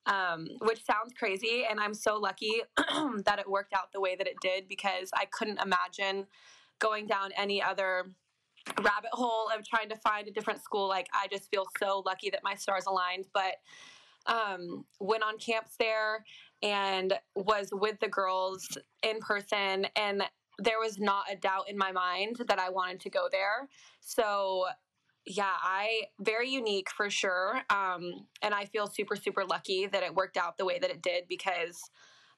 [0.07, 4.27] Um, which sounds crazy, and I'm so lucky that it worked out the way that
[4.27, 6.27] it did because I couldn't imagine
[6.77, 8.11] going down any other
[8.83, 10.87] rabbit hole of trying to find a different school.
[10.87, 13.25] Like I just feel so lucky that my stars aligned.
[13.33, 13.55] But
[14.27, 16.23] um, went on camps there
[16.61, 20.23] and was with the girls in person and
[20.59, 23.67] there was not a doubt in my mind that I wanted to go there.
[23.99, 24.65] So
[25.25, 27.61] yeah, I very unique for sure.
[27.69, 31.01] Um, and I feel super, super lucky that it worked out the way that it
[31.01, 31.89] did because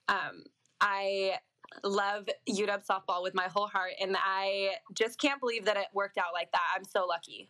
[0.08, 0.44] um,
[0.80, 1.36] I
[1.84, 6.18] love UW softball with my whole heart, and I just can't believe that it worked
[6.18, 6.64] out like that.
[6.76, 7.50] I'm so lucky.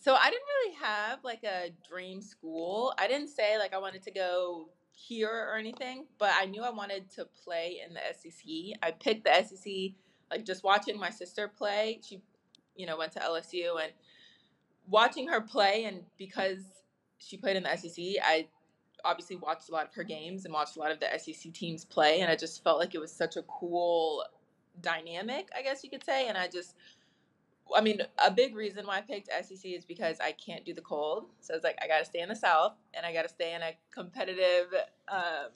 [0.00, 2.94] So I didn't really have like a dream school.
[2.98, 6.70] I didn't say like I wanted to go here or anything, but I knew I
[6.70, 8.78] wanted to play in the SEC.
[8.82, 9.92] I picked the SEC
[10.30, 12.00] like just watching my sister play.
[12.02, 12.20] She,
[12.74, 13.92] you know, went to LSU and
[14.88, 16.64] watching her play, and because
[17.18, 18.48] she played in the SEC, I
[19.04, 21.84] obviously watched a lot of her games and watched a lot of the SEC teams
[21.84, 24.24] play, and I just felt like it was such a cool
[24.80, 26.28] dynamic, I guess you could say.
[26.28, 26.74] And I just,
[27.74, 30.80] I mean, a big reason why I picked SEC is because I can't do the
[30.80, 31.26] cold.
[31.40, 33.54] So it's like I got to stay in the South and I got to stay
[33.54, 34.72] in a competitive,
[35.08, 35.50] um,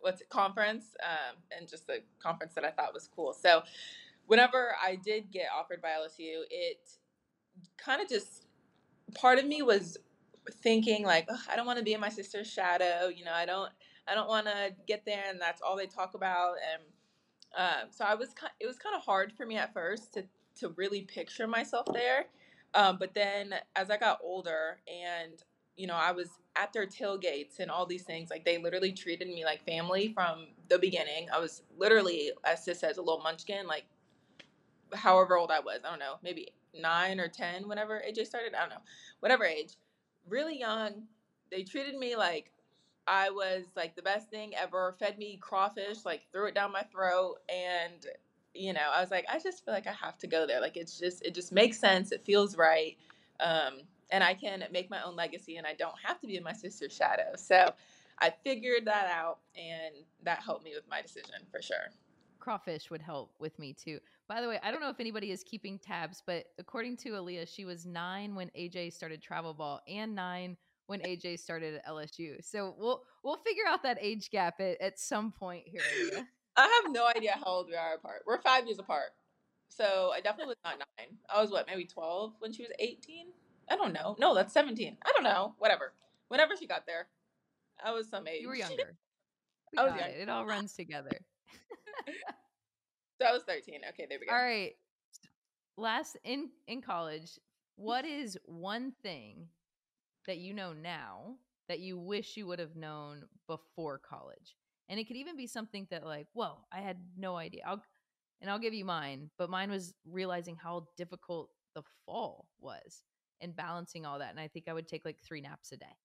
[0.00, 3.32] what's it, conference, um, and just a conference that I thought was cool.
[3.32, 3.62] So
[4.26, 6.78] whenever I did get offered by LSU, it
[7.76, 8.46] kind of just
[9.14, 9.98] part of me was
[10.62, 13.08] thinking like I don't want to be in my sister's shadow.
[13.08, 13.70] You know, I don't
[14.08, 16.54] I don't want to get there and that's all they talk about.
[16.72, 16.82] And
[17.56, 18.28] um, so I was
[18.60, 20.24] it was kind of hard for me at first to
[20.56, 22.26] to really picture myself there.
[22.74, 25.42] Um, but then as I got older and
[25.76, 29.28] you know I was at their tailgates and all these things, like they literally treated
[29.28, 31.28] me like family from the beginning.
[31.34, 33.84] I was literally, as Sis says, a little munchkin, like
[34.94, 35.80] however old I was.
[35.84, 38.54] I don't know, maybe nine or ten whenever AJ started.
[38.54, 38.82] I don't know,
[39.20, 39.76] whatever age
[40.28, 41.04] really young.
[41.50, 42.52] They treated me like
[43.06, 46.82] I was like the best thing ever, fed me crawfish, like threw it down my
[46.92, 47.36] throat.
[47.48, 48.06] And,
[48.54, 50.60] you know, I was like, I just feel like I have to go there.
[50.60, 52.12] Like it's just, it just makes sense.
[52.12, 52.96] It feels right.
[53.38, 56.42] Um, and I can make my own legacy and I don't have to be in
[56.42, 57.36] my sister's shadow.
[57.36, 57.72] So
[58.18, 61.88] I figured that out and that helped me with my decision for sure.
[62.38, 64.00] Crawfish would help with me too.
[64.26, 67.52] By the way, I don't know if anybody is keeping tabs, but according to Aaliyah,
[67.54, 72.44] she was nine when AJ started travel ball and nine when AJ started at LSU.
[72.44, 76.26] So we'll we'll figure out that age gap at, at some point here.
[76.56, 78.22] I have no idea how old we are apart.
[78.26, 79.10] We're five years apart.
[79.68, 81.16] So I definitely was not nine.
[81.32, 83.26] I was what, maybe twelve when she was eighteen?
[83.68, 84.16] I don't know.
[84.18, 84.96] No, that's seventeen.
[85.04, 85.54] I don't know.
[85.58, 85.92] Whatever.
[86.28, 87.06] Whenever she got there.
[87.82, 88.42] I was some age.
[88.42, 88.96] You were younger.
[89.72, 90.20] We I was got it.
[90.20, 91.10] It all runs together.
[93.20, 93.80] So I was 13.
[93.90, 94.32] Okay, there we go.
[94.32, 94.72] All right.
[95.76, 97.38] Last in in college,
[97.76, 99.48] what is one thing
[100.26, 101.36] that you know now
[101.68, 104.56] that you wish you would have known before college?
[104.90, 107.62] And it could even be something that like, whoa, I had no idea.
[107.64, 107.82] I'll
[108.40, 113.02] and I'll give you mine, but mine was realizing how difficult the fall was
[113.40, 114.30] and balancing all that.
[114.30, 115.96] And I think I would take like three naps a day.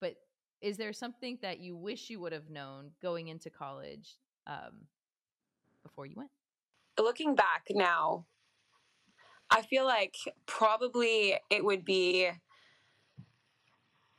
[0.00, 0.16] But
[0.60, 4.88] is there something that you wish you would have known going into college um,
[5.82, 6.30] before you went?
[6.98, 8.26] Looking back now,
[9.50, 12.28] I feel like probably it would be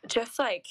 [0.07, 0.65] just like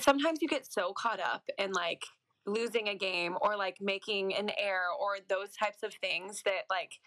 [0.00, 2.04] sometimes you get so caught up in like
[2.48, 7.00] losing a game or like making an error or those types of things that like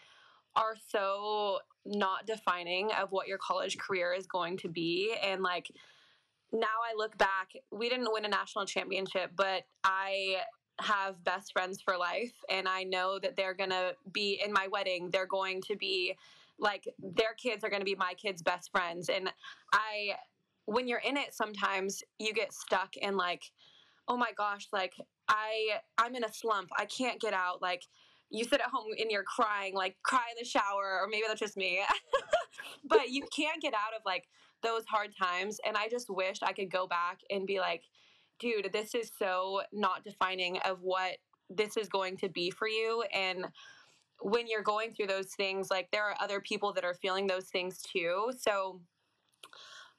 [0.56, 5.16] are so not defining of what your college career is going to be.
[5.24, 5.72] And like
[6.52, 10.38] now I look back we didn't win a national championship but I
[10.82, 14.68] have best friends for life and I know that they're going to be in my
[14.72, 15.10] wedding.
[15.12, 16.18] They're going to be
[16.60, 19.10] like their kids are going to be my kids best friends.
[19.10, 19.32] And
[19.74, 20.16] I
[20.66, 23.44] when you're in it sometimes you get stuck in like
[24.08, 24.94] oh my gosh like
[25.32, 27.84] I I'm in a slump I can't get out like
[28.30, 31.40] you sit at home and you're crying like cry in the shower or maybe that's
[31.40, 31.82] just me
[32.88, 34.28] but you can't get out of like
[34.62, 37.84] those hard times and I just wish I could go back and be like
[38.42, 41.18] dude, this is so not defining of what
[41.50, 43.04] this is going to be for you.
[43.14, 43.46] And
[44.20, 47.46] when you're going through those things, like there are other people that are feeling those
[47.46, 48.32] things too.
[48.38, 48.82] So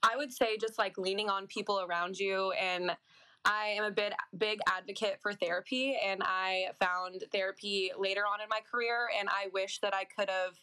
[0.03, 2.97] I would say just like leaning on people around you and
[3.44, 8.48] I am a bit big advocate for therapy and I found therapy later on in
[8.48, 10.55] my career and I wish that I could have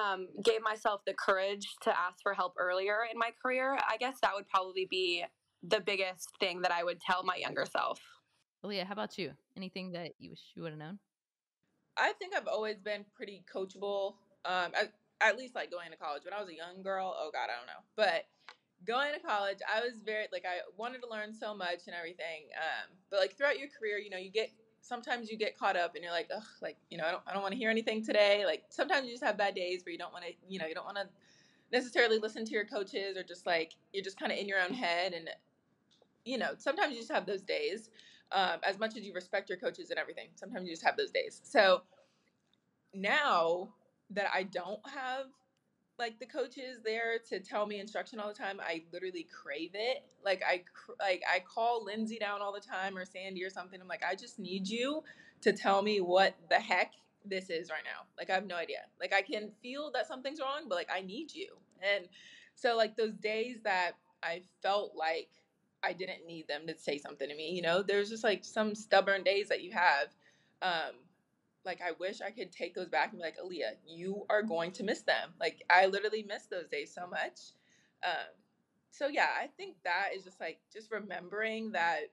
[0.00, 3.78] um, gave myself the courage to ask for help earlier in my career.
[3.88, 5.24] I guess that would probably be
[5.62, 8.00] the biggest thing that I would tell my younger self.
[8.64, 9.32] Aaliyah, how about you?
[9.56, 10.98] Anything that you wish you would have known?
[11.96, 14.14] I think I've always been pretty coachable.
[14.44, 14.88] Um, I,
[15.20, 16.24] at least like going to college.
[16.24, 17.82] When I was a young girl, oh god, I don't know.
[17.96, 18.26] But
[18.84, 22.48] going to college, I was very like I wanted to learn so much and everything.
[22.56, 25.94] Um, but like throughout your career, you know, you get sometimes you get caught up
[25.94, 28.04] and you're like, ugh, like you know, I don't I don't want to hear anything
[28.04, 28.44] today.
[28.44, 30.74] Like sometimes you just have bad days where you don't want to, you know, you
[30.74, 31.06] don't want to
[31.72, 34.72] necessarily listen to your coaches or just like you're just kind of in your own
[34.72, 35.28] head and
[36.24, 37.90] you know sometimes you just have those days
[38.32, 41.10] um, as much as you respect your coaches and everything sometimes you just have those
[41.10, 41.82] days so
[42.94, 43.68] now
[44.10, 45.26] that i don't have
[45.98, 50.04] like the coaches there to tell me instruction all the time i literally crave it
[50.24, 50.62] like i
[51.00, 54.14] like i call lindsay down all the time or sandy or something i'm like i
[54.14, 55.02] just need you
[55.40, 56.92] to tell me what the heck
[57.28, 58.06] this is right now.
[58.18, 58.78] Like I have no idea.
[59.00, 61.56] Like I can feel that something's wrong, but like I need you.
[61.82, 62.06] And
[62.54, 65.28] so like those days that I felt like
[65.82, 68.74] I didn't need them to say something to me, you know, there's just like some
[68.74, 70.08] stubborn days that you have.
[70.62, 70.94] Um
[71.66, 74.72] like I wish I could take those back and be like, Aliyah, you are going
[74.72, 75.34] to miss them.
[75.38, 77.52] Like I literally miss those days so much.
[78.04, 78.32] Um
[78.90, 82.06] so yeah, I think that is just like just remembering that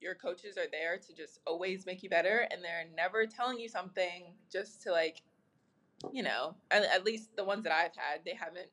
[0.00, 3.68] your coaches are there to just always make you better and they're never telling you
[3.68, 5.22] something just to like
[6.12, 8.68] you know at, at, least the ones that i've had they haven't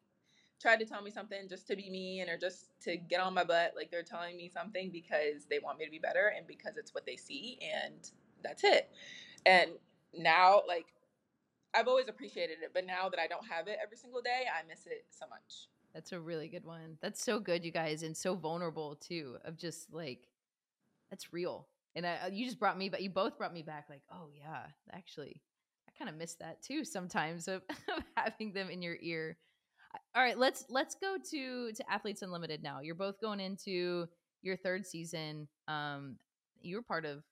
[0.62, 3.44] tried to tell me something just to be mean or just to get on my
[3.44, 6.78] butt like they're telling me something because they want me to be better and because
[6.78, 8.12] it's what they see and
[8.44, 8.90] that's it
[9.46, 9.72] and
[10.18, 10.88] now like
[11.74, 14.68] i've always appreciated it but now that i don't have it every single day i
[14.68, 18.16] miss it so much that's a really good one that's so good you guys and
[18.16, 20.28] so vulnerable too of just like
[21.14, 21.68] that's real.
[21.96, 23.86] And I, you just brought me, but you both brought me back.
[23.88, 25.40] Like, oh yeah, actually,
[25.88, 29.38] I kind of miss that too sometimes of, of having them in your ear.
[30.16, 32.80] All right, let's let's go to to Athletes Unlimited now.
[32.82, 34.08] You're both going into
[34.42, 35.48] your third season.
[35.68, 36.16] Um,
[36.62, 37.24] you were part of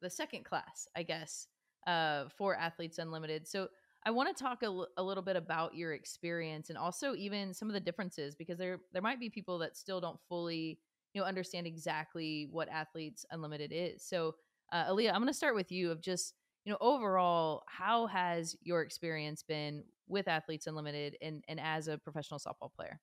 [0.00, 1.46] the second class, I guess,
[1.86, 3.46] uh, for Athletes Unlimited.
[3.46, 3.68] So
[4.04, 7.52] I want to talk a, l- a little bit about your experience and also even
[7.52, 10.78] some of the differences because there there might be people that still don't fully
[11.12, 14.04] you know understand exactly what athletes unlimited is.
[14.04, 14.36] So
[14.72, 18.56] uh, aliyah i'm going to start with you of just you know overall how has
[18.62, 23.00] your experience been with athletes unlimited and, and as a professional softball player?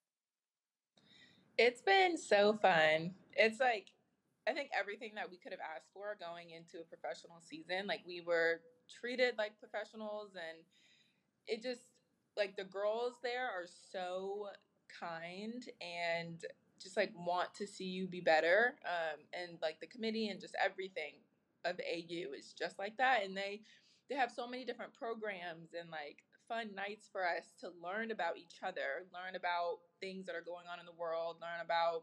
[1.58, 3.14] It's been so fun.
[3.36, 3.88] It's like
[4.46, 8.00] i think everything that we could have asked for going into a professional season like
[8.06, 10.58] we were treated like professionals and
[11.46, 11.82] it just
[12.36, 14.48] like the girls there are so
[15.00, 16.44] kind and
[16.80, 20.54] just like want to see you be better um, and like the committee and just
[20.62, 21.14] everything
[21.64, 23.62] of AU is just like that and they
[24.08, 28.36] they have so many different programs and like fun nights for us to learn about
[28.36, 32.02] each other, learn about things that are going on in the world, learn about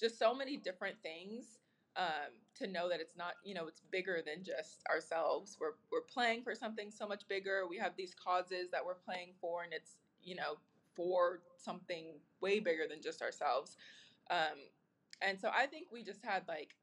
[0.00, 1.58] just so many different things
[1.96, 5.56] um, to know that it's not, you know, it's bigger than just ourselves.
[5.60, 7.62] We're, we're playing for something so much bigger.
[7.68, 10.58] We have these causes that we're playing for, and it's, you know,
[10.94, 13.76] for something way bigger than just ourselves.
[14.30, 14.58] Um,
[15.22, 16.74] and so I think we just had like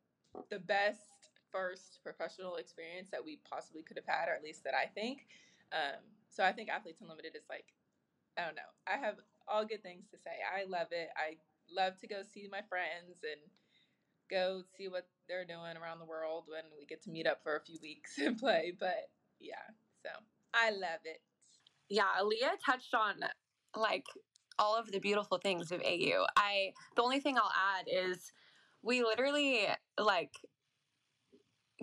[0.50, 4.74] the best first professional experience that we possibly could have had, or at least that
[4.74, 5.28] I think.
[5.72, 7.66] Um, so I think Athletes Unlimited is like,
[8.38, 8.72] I don't know.
[8.88, 9.16] I have
[9.48, 10.40] all good things to say.
[10.48, 11.10] I love it.
[11.18, 11.36] I
[11.74, 13.42] love to go see my friends and
[14.32, 17.56] go see what they're doing around the world when we get to meet up for
[17.56, 18.74] a few weeks and play.
[18.80, 19.56] But yeah,
[20.04, 20.10] so
[20.54, 21.22] I love it.
[21.90, 23.16] Yeah, Aliyah touched on
[23.76, 24.06] like
[24.58, 26.26] all of the beautiful things of AU.
[26.38, 28.32] I the only thing I'll add is
[28.82, 29.68] we literally
[30.00, 30.34] like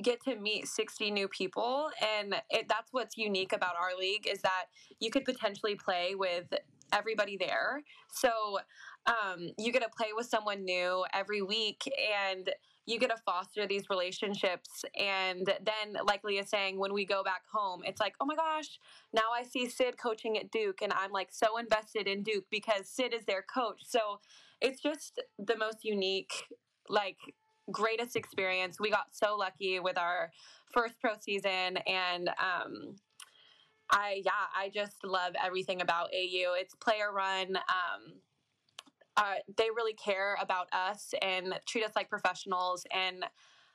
[0.02, 4.40] get to meet 60 new people and it, that's what's unique about our league is
[4.42, 4.66] that
[5.00, 6.46] you could potentially play with
[6.92, 8.58] everybody there so
[9.06, 11.90] um, you get to play with someone new every week
[12.26, 12.50] and
[12.88, 14.82] you get to foster these relationships.
[14.98, 18.78] And then, like Leah saying, when we go back home, it's like, oh my gosh,
[19.12, 22.88] now I see Sid coaching at Duke, and I'm like so invested in Duke because
[22.88, 23.82] Sid is their coach.
[23.86, 24.20] So
[24.62, 26.32] it's just the most unique,
[26.88, 27.18] like,
[27.70, 28.80] greatest experience.
[28.80, 30.30] We got so lucky with our
[30.72, 32.96] first pro season, and um,
[33.90, 36.54] I yeah, I just love everything about AU.
[36.54, 37.56] It's player run.
[37.56, 38.20] Um,
[39.18, 42.86] uh, they really care about us and treat us like professionals.
[42.94, 43.24] And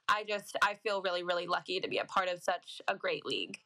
[0.07, 3.25] I just, I feel really, really lucky to be a part of such a great
[3.25, 3.59] league.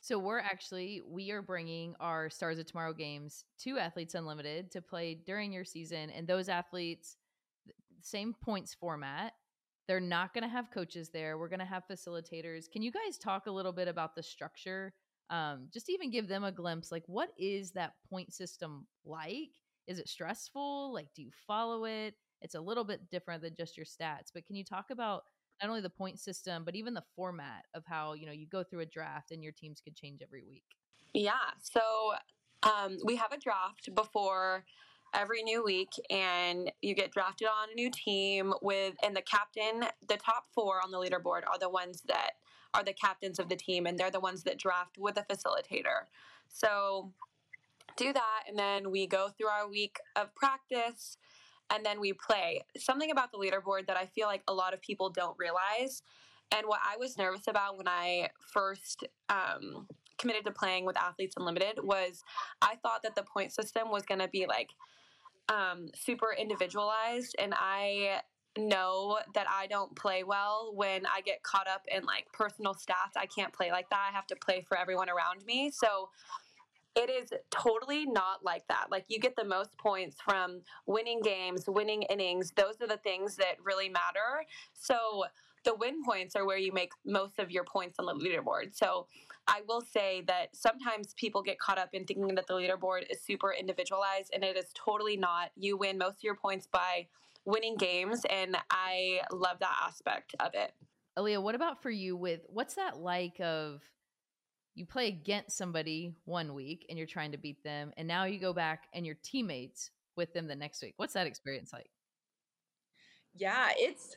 [0.00, 4.80] So we're actually we are bringing our Stars of Tomorrow games to Athletes Unlimited to
[4.80, 7.16] play during your season, and those athletes,
[8.00, 9.34] same points format.
[9.86, 11.36] They're not going to have coaches there.
[11.36, 12.70] We're going to have facilitators.
[12.70, 14.94] Can you guys talk a little bit about the structure?
[15.30, 19.50] Um, just even give them a glimpse, like what is that point system like,
[19.86, 20.92] is it stressful?
[20.92, 22.16] Like, do you follow it?
[22.42, 25.24] It's a little bit different than just your stats, but can you talk about
[25.62, 28.64] not only the point system, but even the format of how, you know, you go
[28.64, 30.64] through a draft and your teams could change every week?
[31.14, 31.50] Yeah.
[31.62, 32.14] So
[32.64, 34.66] Um, we have a draft before
[35.14, 39.84] every new week and you get drafted on a new team with and the captain
[40.08, 42.32] the top four on the leaderboard are the ones that
[42.74, 46.06] are the captains of the team and they're the ones that draft with a facilitator.
[46.48, 47.12] So
[47.96, 51.16] do that and then we go through our week of practice
[51.72, 52.62] and then we play.
[52.76, 56.02] Something about the leaderboard that i feel like a lot of people don't realize
[56.52, 59.86] and what i was nervous about when i first um,
[60.18, 62.22] committed to playing with athletes unlimited was
[62.62, 64.70] i thought that the point system was going to be like
[65.48, 68.20] um, super individualized and i
[68.58, 73.16] know that i don't play well when i get caught up in like personal stats
[73.16, 76.08] i can't play like that i have to play for everyone around me so
[76.96, 78.86] it is totally not like that.
[78.90, 82.52] Like you get the most points from winning games, winning innings.
[82.56, 84.44] Those are the things that really matter.
[84.72, 85.24] So
[85.64, 88.74] the win points are where you make most of your points on the leaderboard.
[88.74, 89.06] So
[89.46, 93.20] I will say that sometimes people get caught up in thinking that the leaderboard is
[93.20, 95.50] super individualized, and it is totally not.
[95.56, 97.06] You win most of your points by
[97.44, 100.72] winning games, and I love that aspect of it.
[101.18, 103.82] Aliyah, what about for you with what's that like of
[104.74, 108.38] you play against somebody one week and you're trying to beat them, and now you
[108.38, 110.94] go back and your teammates with them the next week?
[110.96, 111.90] What's that experience like?
[113.34, 114.14] Yeah, it's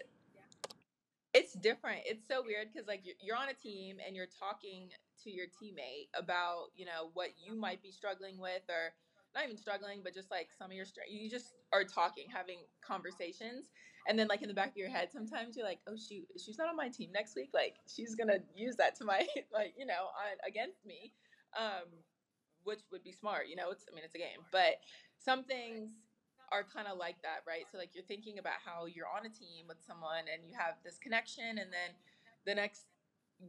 [1.34, 2.02] it's different.
[2.06, 4.90] It's so weird because like you're, you're on a team and you're talking
[5.24, 8.94] to your teammate about you know what you might be struggling with or
[9.36, 12.60] not even struggling, but just like some of your str- you just are talking, having
[12.86, 13.70] conversations,
[14.08, 16.58] and then like in the back of your head, sometimes you're like, oh shoot, she's
[16.58, 17.50] not on my team next week.
[17.54, 21.14] Like she's gonna use that to my like you know on, against me,
[21.58, 21.90] um,
[22.64, 23.48] which would be smart.
[23.50, 24.82] You know, it's I mean it's a game, but
[25.18, 25.92] some things
[26.52, 27.66] are kind of like that, right?
[27.72, 30.76] So like you're thinking about how you're on a team with someone and you have
[30.84, 31.98] this connection, and then
[32.46, 32.86] the next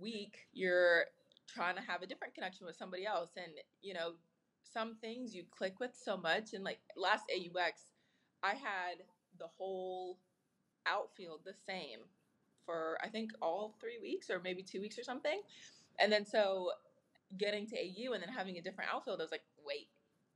[0.01, 1.05] week you're
[1.47, 4.15] trying to have a different connection with somebody else, and you know
[4.73, 6.53] some things you click with so much.
[6.55, 7.73] And like last AUX,
[8.43, 8.99] I had
[9.39, 10.19] the whole
[10.87, 12.01] outfield the same
[12.67, 15.41] for I think all three weeks or maybe two weeks or something,
[15.99, 16.71] and then so
[17.37, 19.89] getting to AU and then having a different outfield, I was like, wait,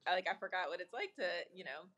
[0.07, 1.89] I, like I forgot what it's like to you know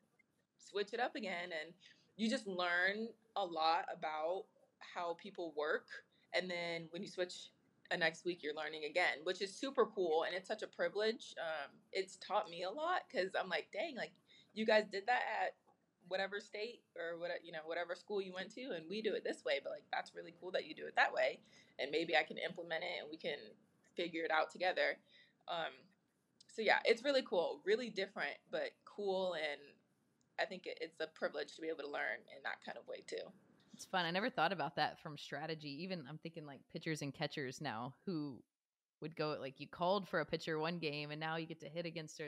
[0.58, 1.72] switch it up again and
[2.16, 4.44] you just learn a lot about
[4.78, 5.86] how people work
[6.34, 7.50] and then when you switch
[7.96, 11.70] next week you're learning again which is super cool and it's such a privilege um,
[11.92, 14.12] it's taught me a lot because i'm like dang like
[14.54, 15.54] you guys did that at
[16.08, 19.24] whatever state or what you know whatever school you went to and we do it
[19.24, 21.38] this way but like that's really cool that you do it that way
[21.78, 23.38] and maybe i can implement it and we can
[23.94, 24.96] figure it out together
[25.48, 25.72] um,
[26.52, 29.60] so yeah it's really cool really different but cool and
[30.40, 33.04] I think it's a privilege to be able to learn in that kind of way
[33.06, 33.28] too.
[33.80, 34.04] It's fun.
[34.04, 35.82] I never thought about that from strategy.
[35.82, 38.42] Even I'm thinking like pitchers and catchers now who
[39.00, 41.66] would go like you called for a pitcher one game and now you get to
[41.66, 42.26] hit against her.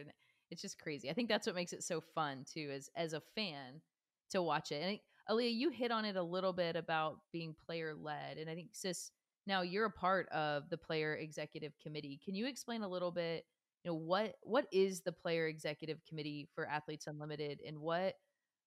[0.50, 1.10] It's just crazy.
[1.10, 3.82] I think that's what makes it so fun too, as as a fan
[4.30, 4.82] to watch it.
[4.82, 4.98] And
[5.28, 8.68] Aliyah, you hit on it a little bit about being player led, and I think
[8.72, 9.10] sis,
[9.46, 12.18] now you're a part of the player executive committee.
[12.24, 13.44] Can you explain a little bit
[13.84, 18.14] you know what what is the player executive committee for athletes unlimited and what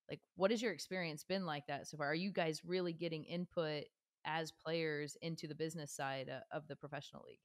[0.10, 2.10] like what has your experience been like that so far?
[2.10, 3.86] Are you guys really getting input
[4.26, 7.40] as players into the business side uh, of the professional league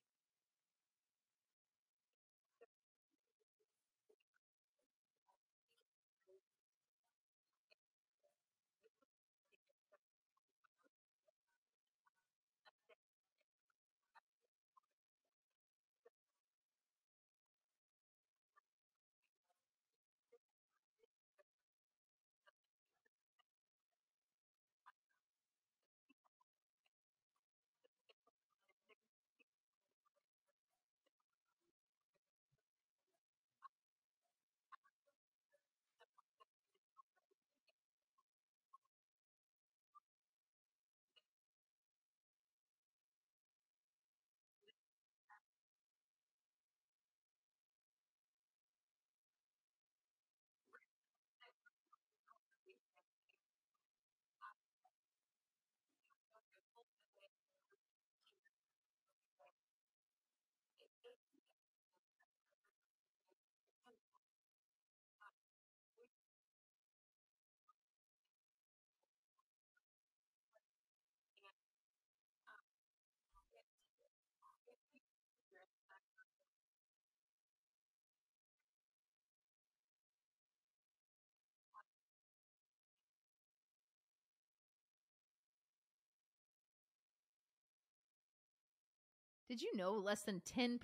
[89.51, 90.78] Did you know less than 10%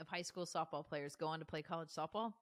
[0.00, 2.34] of high school softball players go on to play college softball?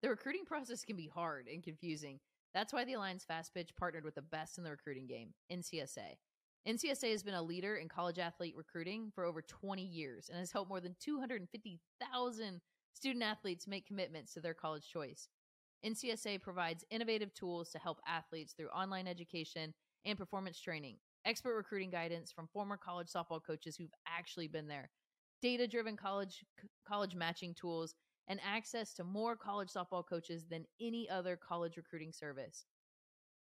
[0.00, 2.18] The recruiting process can be hard and confusing.
[2.54, 6.16] That's why the Alliance Fast Pitch partnered with the best in the recruiting game, NCSA.
[6.66, 10.50] NCSA has been a leader in college athlete recruiting for over 20 years and has
[10.50, 12.60] helped more than 250,000
[12.94, 15.28] student athletes make commitments to their college choice.
[15.84, 19.74] NCSA provides innovative tools to help athletes through online education
[20.06, 20.96] and performance training,
[21.26, 24.90] expert recruiting guidance from former college softball coaches who've actually been there,
[25.42, 26.44] data-driven college
[26.86, 27.94] college matching tools,
[28.28, 32.66] and access to more college softball coaches than any other college recruiting service.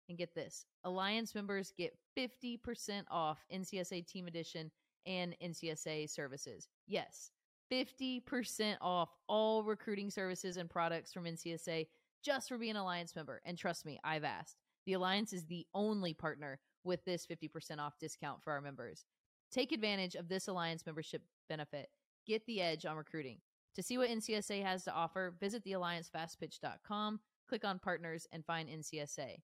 [0.09, 4.71] And get this Alliance members get 50% off NCSA Team Edition
[5.07, 6.69] and NCSA services.
[6.87, 7.31] Yes,
[7.73, 11.87] 50% off all recruiting services and products from NCSA
[12.25, 13.41] just for being an Alliance member.
[13.45, 14.66] And trust me, I've asked.
[14.87, 19.05] The Alliance is the only partner with this 50% off discount for our members.
[19.51, 21.89] Take advantage of this Alliance membership benefit.
[22.27, 23.39] Get the edge on recruiting.
[23.75, 29.43] To see what NCSA has to offer, visit thealliancefastpitch.com, click on partners, and find NCSA.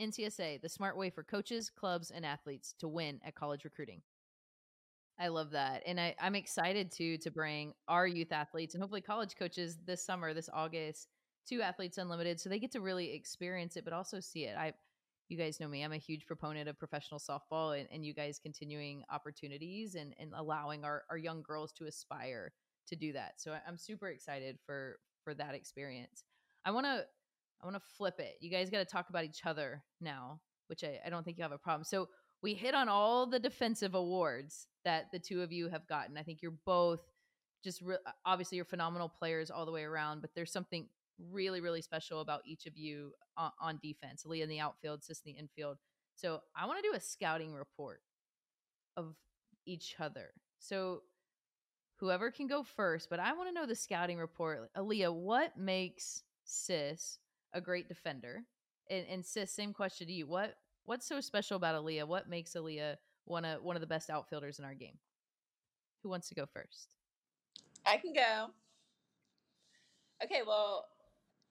[0.00, 4.02] NCSA, the smart way for coaches, clubs, and athletes to win at college recruiting.
[5.18, 5.82] I love that.
[5.86, 10.02] And I, I'm excited to to bring our youth athletes and hopefully college coaches this
[10.02, 11.08] summer, this August,
[11.50, 14.56] to Athletes Unlimited so they get to really experience it, but also see it.
[14.56, 14.72] I
[15.28, 18.40] you guys know me, I'm a huge proponent of professional softball and, and you guys
[18.42, 22.52] continuing opportunities and, and allowing our, our young girls to aspire
[22.88, 23.34] to do that.
[23.36, 26.24] So I'm super excited for for that experience.
[26.64, 27.04] I wanna
[27.62, 28.36] I wanna flip it.
[28.40, 31.52] You guys gotta talk about each other now, which I, I don't think you have
[31.52, 31.84] a problem.
[31.84, 32.08] So
[32.42, 36.16] we hit on all the defensive awards that the two of you have gotten.
[36.16, 37.00] I think you're both
[37.62, 40.88] just re- obviously you're phenomenal players all the way around, but there's something
[41.30, 44.24] really really special about each of you on, on defense.
[44.24, 45.78] Leah in the outfield, Sis in the infield.
[46.16, 48.00] So I want to do a scouting report
[48.96, 49.14] of
[49.66, 50.32] each other.
[50.58, 51.02] So
[51.96, 54.70] whoever can go first, but I want to know the scouting report.
[54.74, 57.18] Uh, Aliyah, what makes Sis
[57.52, 58.44] a great defender?
[58.90, 60.26] And, and Sis, same question to you.
[60.26, 62.06] What what's so special about Aliyah?
[62.06, 64.98] What makes Aliyah one of one of the best outfielders in our game?
[66.02, 66.94] Who wants to go first?
[67.86, 68.46] I can go.
[70.22, 70.86] Okay, well,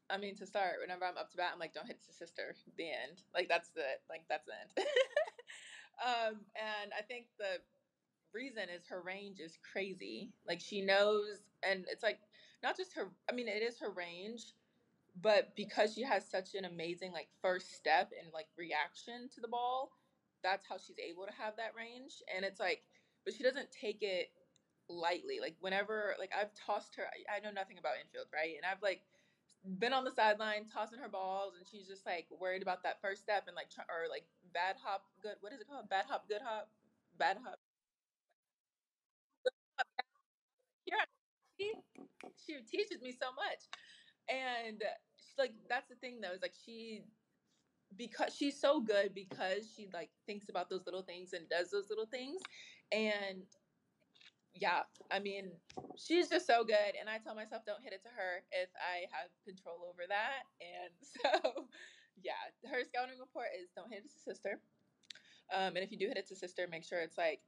[0.10, 2.55] I mean, to start, whenever I'm up to bat, I'm like, don't hit his sister.
[2.78, 3.22] The end.
[3.34, 4.88] Like that's the like that's the end.
[6.05, 7.62] um, and I think the
[8.34, 10.32] reason is her range is crazy.
[10.47, 12.20] Like she knows, and it's like
[12.64, 13.10] not just her.
[13.30, 14.53] I mean, it is her range,
[15.22, 19.47] but because she has such an amazing like first step and like reaction to the
[19.47, 19.91] ball,
[20.43, 22.22] that's how she's able to have that range.
[22.34, 22.82] And it's like,
[23.26, 24.30] but she doesn't take it
[24.89, 25.39] lightly.
[25.41, 28.55] Like whenever like I've tossed her, I, I know nothing about infield, right?
[28.57, 29.03] And I've like
[29.64, 33.22] been on the sideline tossing her balls, and she's just like worried about that first
[33.22, 35.36] step and like or like bad hop, good.
[35.41, 35.89] What is it called?
[35.89, 36.72] Bad hop, good hop,
[37.18, 37.60] bad hop.
[40.86, 40.97] Here,
[41.60, 41.74] she,
[42.38, 43.64] she teaches me so much,
[44.30, 44.84] and
[45.18, 47.05] she's like that's the thing though is like she
[47.95, 51.89] because she's so good because she like thinks about those little things and does those
[51.89, 52.41] little things
[52.91, 53.43] and
[54.54, 55.52] yeah, I mean,
[55.97, 56.97] she's just so good.
[57.00, 60.50] And I tell myself, don't hit it to her if I have control over that.
[60.60, 61.68] And so,
[62.22, 62.39] yeah,
[62.70, 64.60] her scouting report is don't hit it to sister.
[65.54, 67.41] Um, and if you do hit it to sister, make sure it's like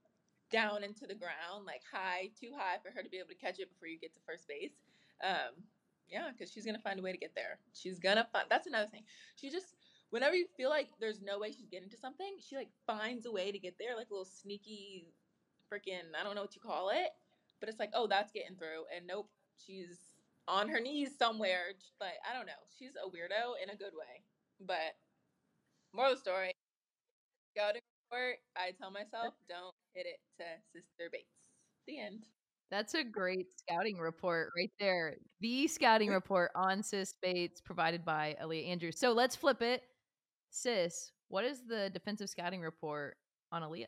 [0.52, 3.60] down into the ground, like high, too high for her to be able to catch
[3.60, 4.74] it before you get to first base.
[5.24, 5.64] Um,
[6.10, 7.60] yeah, because she's gonna find a way to get there.
[7.74, 8.46] She's gonna find.
[8.50, 9.04] That's another thing.
[9.36, 9.76] She just
[10.10, 13.32] whenever you feel like there's no way she's getting to something, she like finds a
[13.32, 15.14] way to get there, like a little sneaky
[15.72, 17.10] freaking I don't know what you call it,
[17.60, 20.00] but it's like, oh, that's getting through, and nope, she's
[20.48, 21.74] on her knees somewhere.
[22.00, 24.24] Like I don't know, she's a weirdo in a good way.
[24.60, 24.96] But
[25.94, 26.52] moral of the story,
[27.56, 28.38] go to court.
[28.56, 31.26] I tell myself, don't hit it to Sister Bates.
[31.88, 32.26] The end.
[32.70, 35.18] That's a great scouting report right there.
[35.42, 38.98] The scouting report on Sis Bates provided by Aliyah Andrews.
[38.98, 39.84] So let's flip it.
[40.52, 43.18] Sis, what is the defensive scouting report
[43.52, 43.88] on Aliyah?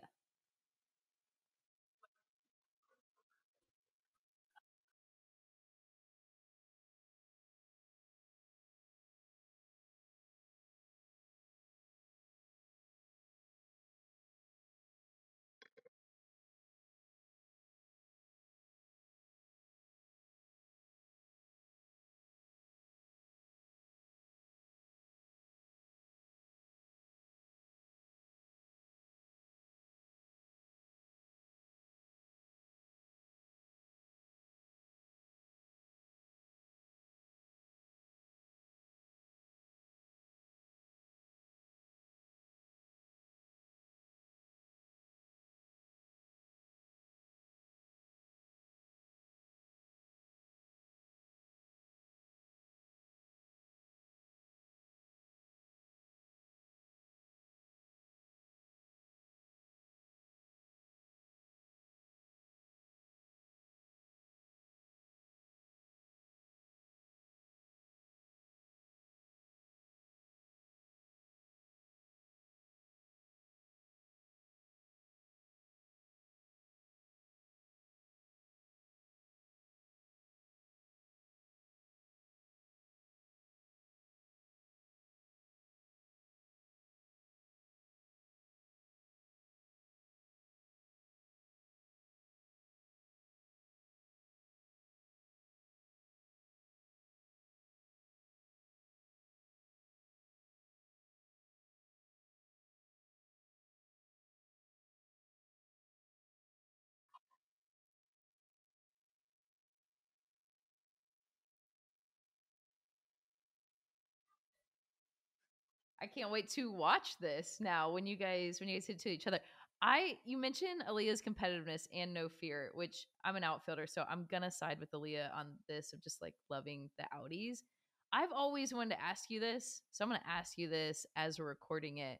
[116.03, 119.09] I can't wait to watch this now when you guys when you guys hit to
[119.09, 119.39] each other.
[119.81, 124.51] I you mentioned Aliyah's competitiveness and no fear, which I'm an outfielder, so I'm gonna
[124.51, 127.63] side with Aliyah on this of just like loving the outies.
[128.11, 131.45] I've always wanted to ask you this, so I'm gonna ask you this as we're
[131.45, 132.19] recording it.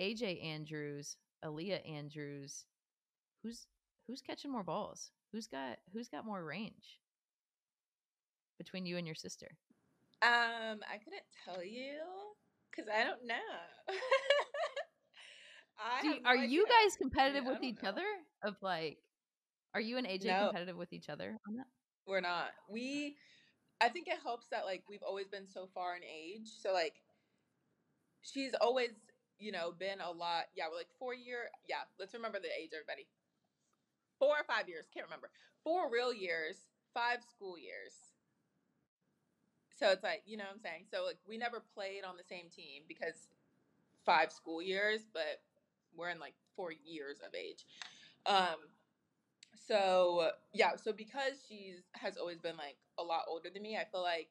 [0.00, 2.64] AJ Andrews, Aliyah Andrews,
[3.44, 3.68] who's
[4.08, 5.12] who's catching more balls?
[5.32, 6.98] Who's got who's got more range
[8.58, 9.56] between you and your sister?
[10.20, 11.94] Um, I couldn't tell you
[12.74, 13.34] because I don't know.
[15.78, 17.88] I Do you, no are you guys competitive Yeah, with each know.
[17.90, 18.04] other?
[18.44, 18.98] Of like,
[19.74, 20.48] are you and AJ No.
[20.48, 21.66] competitive with each other on that?
[22.06, 22.50] We're not.
[22.68, 23.16] We
[23.80, 26.48] I think it helps that like we've always been so far in age.
[26.60, 26.94] So like
[28.22, 28.90] she's always,
[29.38, 32.70] you know, been a lot yeah, we're like four year yeah, let's remember the age,
[32.74, 33.06] everybody.
[34.18, 35.30] Four or five years, can't remember.
[35.64, 36.56] Four real years,
[36.94, 38.11] five school years.
[39.82, 40.84] So it's like, you know what I'm saying?
[40.92, 43.26] So like we never played on the same team because
[44.06, 45.42] five school years, but
[45.96, 47.66] we're in like four years of age.
[48.24, 48.62] Um
[49.66, 53.84] so yeah, so because she's has always been like a lot older than me, I
[53.90, 54.28] feel like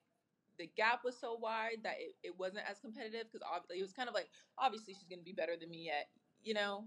[0.57, 3.91] the gap was so wide that it, it wasn't as competitive because obviously it was
[3.91, 6.07] kind of like obviously she's gonna be better than me at
[6.43, 6.85] you know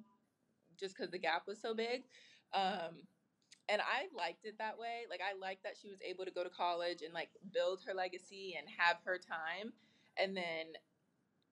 [0.80, 2.04] just because the gap was so big.
[2.54, 3.04] Um,
[3.68, 5.06] and I liked it that way.
[5.08, 7.94] Like I liked that she was able to go to college and like build her
[7.94, 9.72] legacy and have her time.
[10.16, 10.76] And then,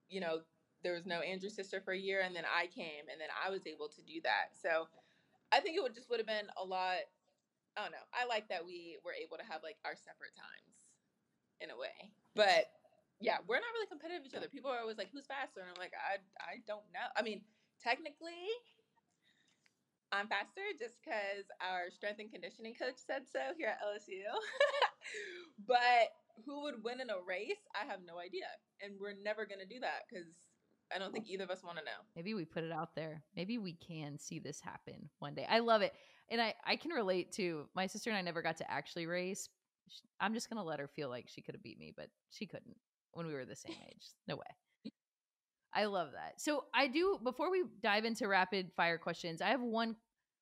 [0.09, 0.41] you know,
[0.83, 3.49] there was no Andrew's sister for a year, and then I came, and then I
[3.49, 4.51] was able to do that.
[4.51, 4.87] So
[5.51, 7.07] I think it would just would have been a lot.
[7.75, 8.05] I don't know.
[8.13, 10.75] I like that we were able to have like our separate times
[11.61, 12.11] in a way.
[12.35, 12.69] But
[13.23, 14.51] yeah, we're not really competitive with each other.
[14.51, 17.41] People are always like, "Who's faster?" And I'm like, "I I don't know." I mean,
[17.81, 18.43] technically,
[20.13, 24.21] I'm faster just because our strength and conditioning coach said so here at LSU.
[25.67, 26.13] but
[26.45, 27.65] who would win in a race?
[27.73, 28.45] I have no idea,
[28.79, 30.29] and we're never gonna do that because
[30.93, 32.05] I don't think either of us want to know.
[32.15, 33.23] Maybe we put it out there.
[33.35, 35.47] Maybe we can see this happen one day.
[35.49, 35.93] I love it.
[36.29, 39.49] And I, I can relate to my sister and I never got to actually race.
[40.19, 42.45] I'm just going to let her feel like she could have beat me, but she
[42.45, 42.77] couldn't
[43.13, 44.07] when we were the same age.
[44.27, 44.45] No way.
[45.75, 46.39] I love that.
[46.39, 49.95] So I do before we dive into rapid fire questions, I have one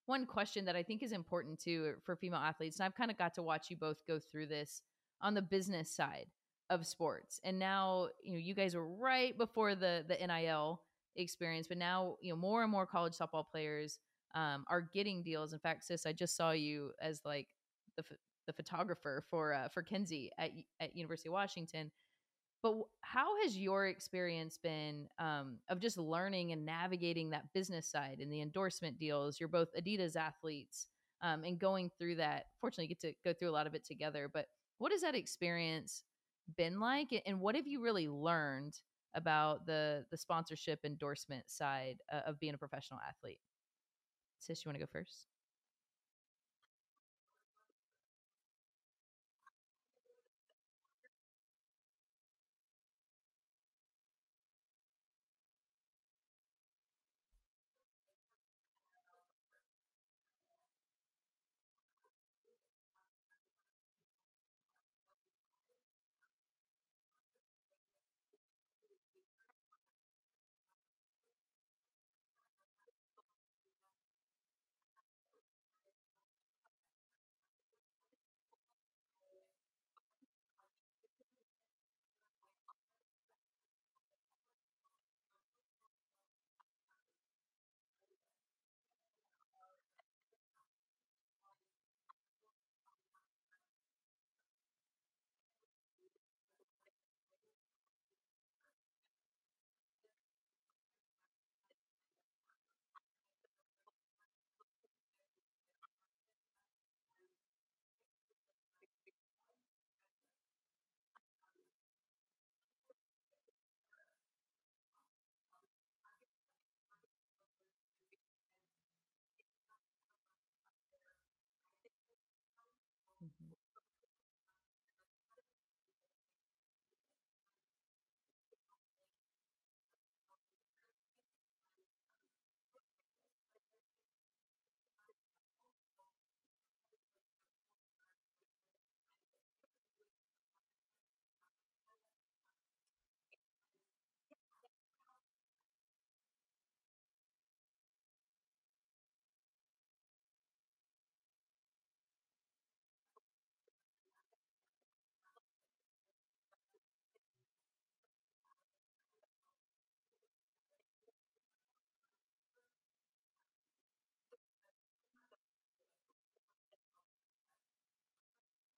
[0.05, 2.77] one question that I think is important too for female athletes.
[2.77, 4.81] And I've kind of got to watch you both go through this
[5.21, 6.27] on the business side
[6.69, 7.39] of sports.
[7.43, 10.81] And now, you know, you guys were right before the the NIL
[11.15, 13.99] experience, but now, you know, more and more college softball players
[14.35, 15.53] um, are getting deals.
[15.53, 17.47] In fact, sis, I just saw you as like
[17.97, 18.03] the
[18.47, 21.91] the photographer for uh, for Kenzie at at University of Washington.
[22.63, 28.19] But how has your experience been um, of just learning and navigating that business side
[28.21, 29.39] and the endorsement deals?
[29.39, 30.87] You're both Adidas athletes
[31.21, 32.45] um, and going through that.
[32.59, 34.29] Fortunately, you get to go through a lot of it together.
[34.31, 34.45] But
[34.77, 36.03] what has that experience
[36.57, 38.75] been like, and what have you really learned
[39.15, 43.39] about the the sponsorship endorsement side uh, of being a professional athlete?
[44.39, 45.30] Sis, you want to go first?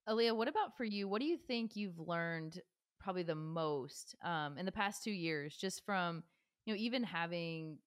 [0.07, 1.07] Aliyah, what about for you?
[1.07, 2.59] What do you think you've learned
[2.99, 6.23] probably the most um, in the past two years, just from
[6.65, 7.77] you know even having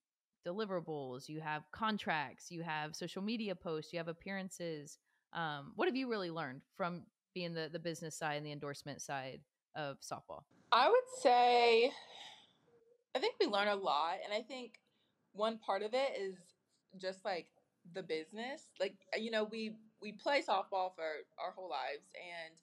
[0.46, 4.98] deliverables, you have contracts, you have social media posts, you have appearances.
[5.32, 7.02] Um, what have you really learned from
[7.34, 9.40] being the the business side and the endorsement side
[9.74, 10.42] of softball?
[10.72, 11.92] I would say,
[13.14, 14.74] I think we learn a lot, and I think
[15.32, 16.36] one part of it is
[16.98, 17.46] just like
[17.94, 18.62] the business.
[18.80, 22.54] Like you know, we we play softball for our whole lives, and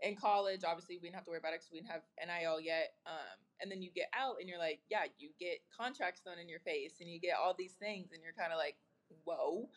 [0.00, 2.60] in college, obviously, we didn't have to worry about it because we didn't have NIL
[2.60, 2.94] yet.
[3.06, 6.48] Um, and then you get out, and you're like, yeah, you get contracts thrown in
[6.48, 8.76] your face, and you get all these things, and you're kind of like,
[9.24, 9.68] whoa.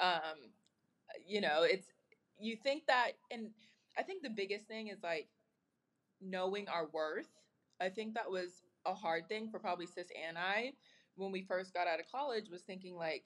[0.00, 0.52] Um,
[1.26, 1.92] you know, it's
[2.38, 3.50] you think that, and
[3.96, 5.28] I think the biggest thing is like
[6.20, 7.28] knowing our worth.
[7.80, 10.72] I think that was a hard thing for probably sis and I
[11.16, 13.24] when we first got out of college was thinking like,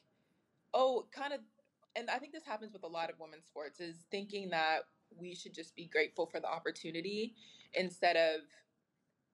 [0.75, 1.41] oh, kind of
[1.97, 4.81] and I think this happens with a lot of women's sports is thinking that
[5.19, 7.35] we should just be grateful for the opportunity
[7.75, 8.41] instead of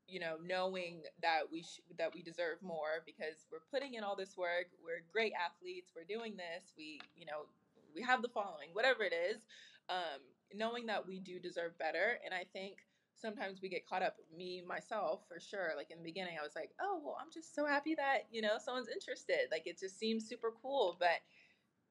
[0.06, 4.16] you know knowing that we sh- that we deserve more because we're putting in all
[4.16, 7.46] this work we're great athletes we're doing this we you know
[7.94, 9.42] we have the following whatever it is
[9.90, 10.20] um,
[10.54, 12.18] knowing that we do deserve better.
[12.24, 12.78] And i think
[13.14, 16.54] sometimes we get caught up me myself for sure like in the beginning i was
[16.54, 19.50] like oh well i'm just so happy that you know someone's interested.
[19.50, 21.18] Like it just seems super cool but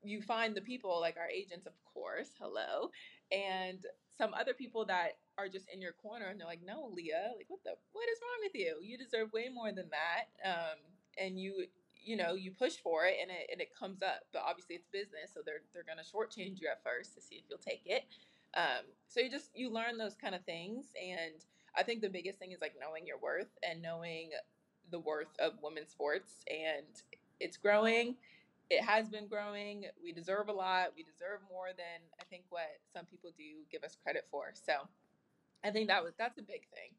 [0.04, 2.92] you find the people like our agents of course hello
[3.32, 3.86] and
[4.18, 7.46] some other people that are just in your corner and they're like no leah like
[7.48, 8.78] what the what is wrong with you?
[8.82, 10.78] You deserve way more than that um,
[11.18, 11.66] and you
[12.04, 14.88] you know you push for it and it, and it comes up but obviously it's
[14.88, 18.06] business so they're they're to shortchange you at first to see if you'll take it
[18.56, 21.46] um, so you just you learn those kind of things and
[21.76, 24.30] i think the biggest thing is like knowing your worth and knowing
[24.90, 26.86] the worth of women's sports and
[27.40, 28.16] it's growing
[28.70, 29.86] it has been growing.
[30.02, 30.94] We deserve a lot.
[30.96, 34.54] We deserve more than I think what some people do give us credit for.
[34.54, 34.74] So
[35.64, 36.92] I think that was that's a big thing.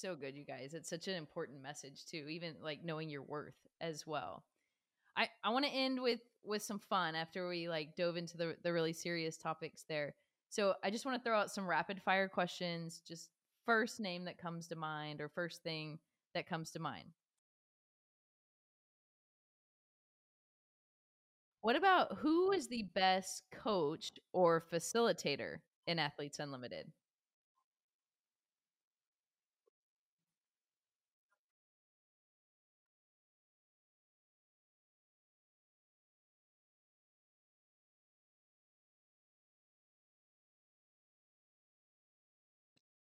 [0.00, 0.74] So good, you guys.
[0.74, 4.44] It's such an important message too, even like knowing your worth as well.
[5.16, 8.56] I I want to end with with some fun after we like dove into the
[8.62, 10.14] the really serious topics there.
[10.50, 13.02] So I just want to throw out some rapid fire questions.
[13.06, 13.30] Just
[13.66, 15.98] first name that comes to mind or first thing
[16.34, 17.08] that comes to mind.
[21.60, 26.90] What about who is the best coach or facilitator in Athletes Unlimited?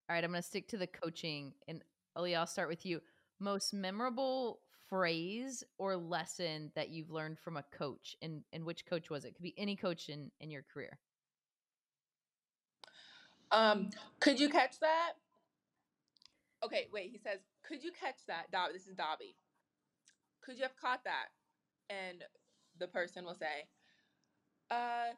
[0.09, 1.53] All right, I'm going to stick to the coaching.
[1.67, 1.81] And
[2.15, 3.01] Ali, I'll start with you.
[3.39, 9.09] Most memorable phrase or lesson that you've learned from a coach, and and which coach
[9.09, 9.33] was it?
[9.33, 10.99] Could be any coach in in your career.
[13.51, 13.89] Um,
[14.19, 15.13] could you catch that?
[16.63, 17.11] Okay, wait.
[17.11, 19.35] He says, "Could you catch that?" Dobby, this is Dobby.
[20.41, 21.29] Could you have caught that?
[21.89, 22.23] And
[22.77, 23.67] the person will say,
[24.69, 25.13] "Uh,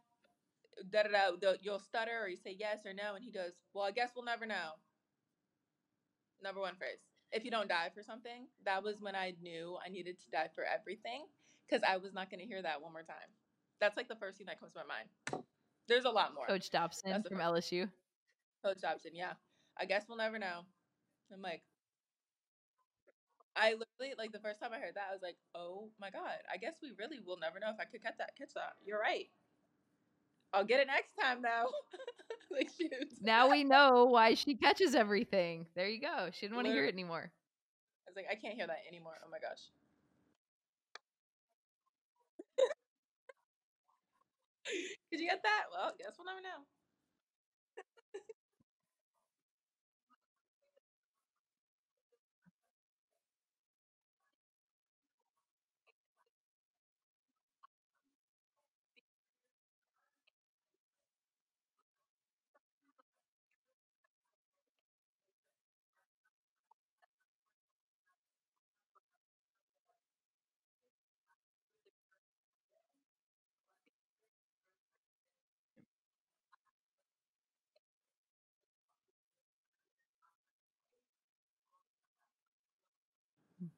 [0.91, 3.85] da da da." You'll stutter, or you say yes or no, and he goes, "Well,
[3.85, 4.73] I guess we'll never know."
[6.41, 6.99] Number one phrase.
[7.31, 10.49] If you don't die for something, that was when I knew I needed to die
[10.53, 11.25] for everything
[11.67, 13.29] because I was not going to hear that one more time.
[13.79, 15.45] That's like the first thing that comes to my mind.
[15.87, 16.45] There's a lot more.
[16.47, 17.71] Coach Dobson from first.
[17.71, 17.89] LSU.
[18.63, 19.33] Coach Dobson, yeah.
[19.77, 20.61] I guess we'll never know.
[21.33, 21.63] I'm like,
[23.55, 26.43] I literally like the first time I heard that, I was like, oh my god.
[26.51, 28.37] I guess we really will never know if I could catch that.
[28.37, 28.73] Catch that.
[28.85, 29.29] You're right.
[30.55, 31.69] I'll get it next time though.
[32.55, 33.11] like shoot.
[33.21, 35.65] Now we know why she catches everything.
[35.75, 36.29] There you go.
[36.31, 37.29] She didn't want to hear it anymore.
[37.29, 39.15] I was like, I can't hear that anymore.
[39.25, 39.59] Oh my gosh.
[45.11, 45.63] Did you get that?
[45.75, 46.63] Well, guess we'll never know.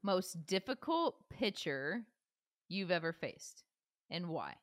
[0.04, 2.06] Most difficult pitcher
[2.70, 3.64] you've ever faced
[4.10, 4.56] and why?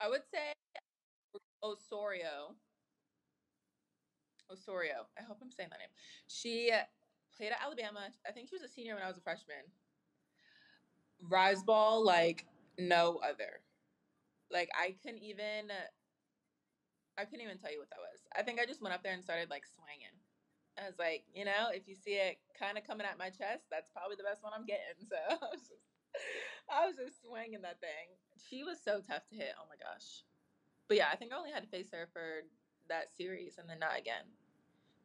[0.00, 0.54] I would say
[1.62, 2.56] Osorio.
[4.50, 5.06] Osorio.
[5.18, 5.88] I hope I'm saying that name.
[6.28, 6.70] She
[7.36, 8.08] played at Alabama.
[8.26, 9.64] I think she was a senior when I was a freshman.
[11.22, 12.46] Rise ball like
[12.78, 13.60] no other.
[14.50, 15.70] Like I couldn't even
[17.18, 18.24] I couldn't even tell you what that was.
[18.36, 20.16] I think I just went up there and started like swinging.
[20.80, 23.68] I was like, you know, if you see it kind of coming at my chest,
[23.68, 24.96] that's probably the best one I'm getting.
[25.10, 25.84] So I was just,
[26.70, 28.16] I was just swinging that thing.
[28.48, 29.52] She was so tough to hit.
[29.60, 30.24] Oh my gosh.
[30.90, 32.42] But yeah, I think I only had to face her for
[32.88, 34.24] that series and then not again.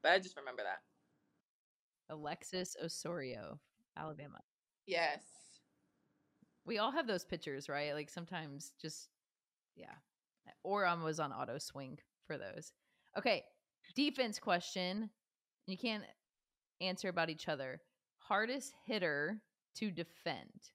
[0.01, 0.81] But I just remember that.
[2.11, 3.59] Alexis Osorio,
[3.95, 4.39] Alabama.
[4.87, 5.21] Yes.
[6.65, 7.93] We all have those pictures, right?
[7.93, 9.09] Like sometimes just
[9.75, 9.93] yeah.
[10.63, 12.73] Or I was on auto swing for those.
[13.15, 13.43] Okay,
[13.95, 15.11] defense question.
[15.67, 16.03] You can't
[16.81, 17.79] answer about each other.
[18.17, 19.39] Hardest hitter
[19.75, 20.71] to defend.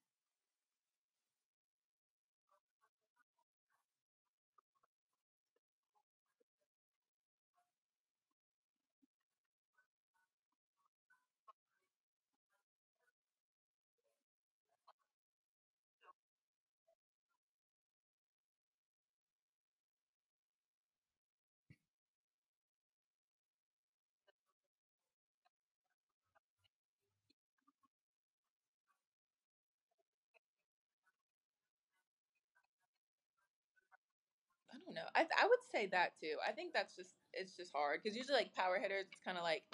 [34.85, 35.09] Don't know.
[35.15, 36.37] I I would say that too.
[36.47, 39.45] I think that's just it's just hard because usually like power hitters, it's kind of
[39.45, 39.65] like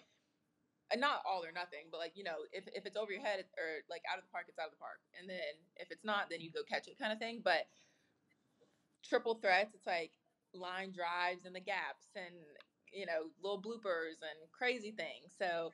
[0.95, 3.83] not all or nothing, but like you know, if if it's over your head or
[3.91, 6.31] like out of the park, it's out of the park, and then if it's not,
[6.31, 7.41] then you go catch it, kind of thing.
[7.43, 7.67] But
[9.03, 10.13] triple threats, it's like
[10.55, 12.35] line drives and the gaps, and
[12.95, 15.35] you know, little bloopers and crazy things.
[15.37, 15.73] So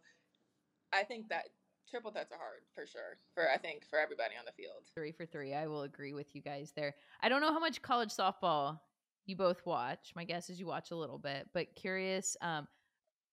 [0.93, 1.53] I think that
[1.91, 4.89] triple threats are hard for sure for I think for everybody on the field.
[4.95, 5.53] Three for three.
[5.53, 6.95] I will agree with you guys there.
[7.21, 8.81] I don't know how much college softball
[9.27, 10.13] you both watch.
[10.15, 12.67] My guess is you watch a little bit, but curious um,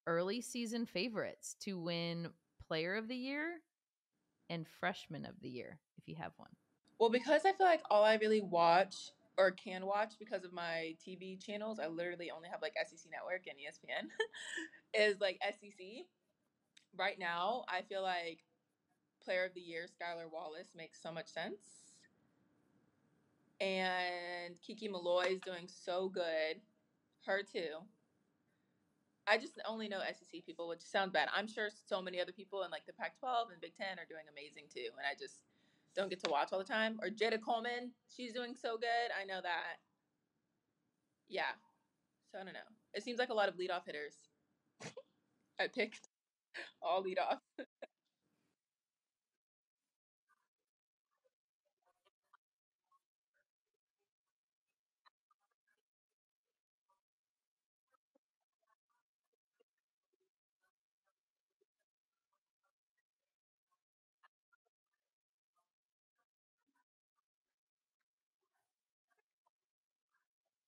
[0.07, 2.29] early season favorites to win
[2.67, 3.59] player of the year
[4.49, 6.49] and freshman of the year, if you have one.
[6.99, 10.95] Well, because I feel like all I really watch or can watch because of my
[11.07, 14.09] TV channels, I literally only have like SEC Network and ESPN,
[14.93, 16.05] is like SEC.
[16.97, 18.39] Right now, I feel like
[19.23, 21.88] player of the year, Skylar Wallace, makes so much sense
[23.59, 26.61] and Kiki Milloy is doing so good.
[27.25, 27.83] Her too.
[29.27, 31.29] I just only know SEC people, which sounds bad.
[31.35, 34.23] I'm sure so many other people in like the Pac-12 and Big Ten are doing
[34.31, 35.43] amazing too, and I just
[35.95, 36.99] don't get to watch all the time.
[37.01, 39.11] Or Jayda Coleman, she's doing so good.
[39.19, 39.77] I know that.
[41.27, 41.53] Yeah.
[42.31, 42.69] So I don't know.
[42.93, 44.15] It seems like a lot of leadoff hitters.
[45.59, 46.07] I picked
[46.81, 47.39] all leadoff.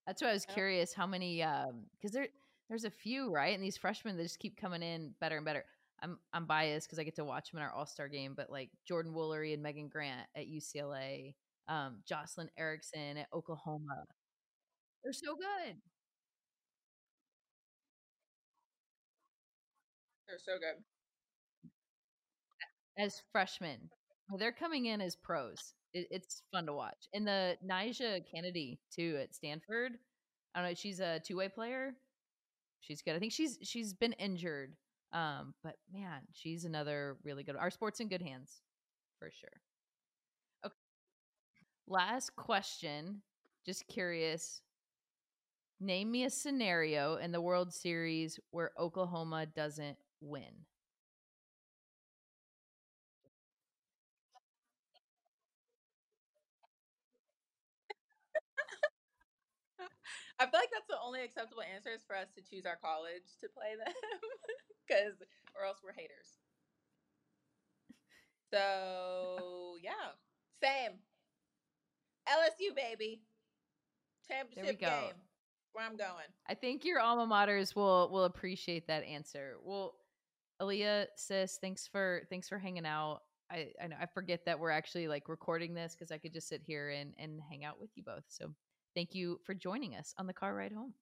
[0.06, 2.28] That's why I was curious how many um because there
[2.68, 3.54] there's a few, right?
[3.54, 5.64] And these freshmen that just keep coming in better and better.
[6.02, 8.50] I'm I'm biased because I get to watch them in our All Star game, but
[8.50, 11.34] like Jordan Woolery and Megan Grant at UCLA,
[11.68, 14.04] um, Jocelyn Erickson at Oklahoma,
[15.04, 15.76] they're so good
[20.26, 20.82] They're so good.
[22.96, 23.90] as freshmen.
[24.38, 25.74] They're coming in as pros.
[25.94, 27.08] It, it's fun to watch.
[27.14, 29.92] And the Nija Canady too at Stanford.
[30.54, 30.74] I don't know.
[30.74, 31.94] She's a two way player.
[32.80, 33.14] She's good.
[33.14, 34.74] I think she's she's been injured.
[35.12, 37.56] Um, but man, she's another really good.
[37.56, 38.62] Our sports in good hands,
[39.18, 39.60] for sure.
[40.64, 40.74] Okay.
[41.86, 43.22] Last question.
[43.64, 44.62] Just curious.
[45.80, 50.64] Name me a scenario in the World Series where Oklahoma doesn't win.
[60.42, 63.22] I feel like that's the only acceptable answer is for us to choose our college
[63.40, 63.94] to play them,
[64.86, 65.14] because
[65.54, 66.38] or else we're haters.
[68.52, 70.12] So yeah,
[70.62, 70.98] same.
[72.28, 73.22] LSU baby,
[74.28, 74.88] championship go.
[74.88, 75.14] game.
[75.72, 76.26] where I'm going.
[76.48, 79.56] I think your alma maters will will appreciate that answer.
[79.64, 79.94] Well,
[80.60, 83.20] Aliyah, sis, thanks for thanks for hanging out.
[83.50, 86.48] I I, know, I forget that we're actually like recording this because I could just
[86.48, 88.24] sit here and and hang out with you both.
[88.28, 88.52] So
[88.94, 90.94] Thank you for joining us on the car ride home.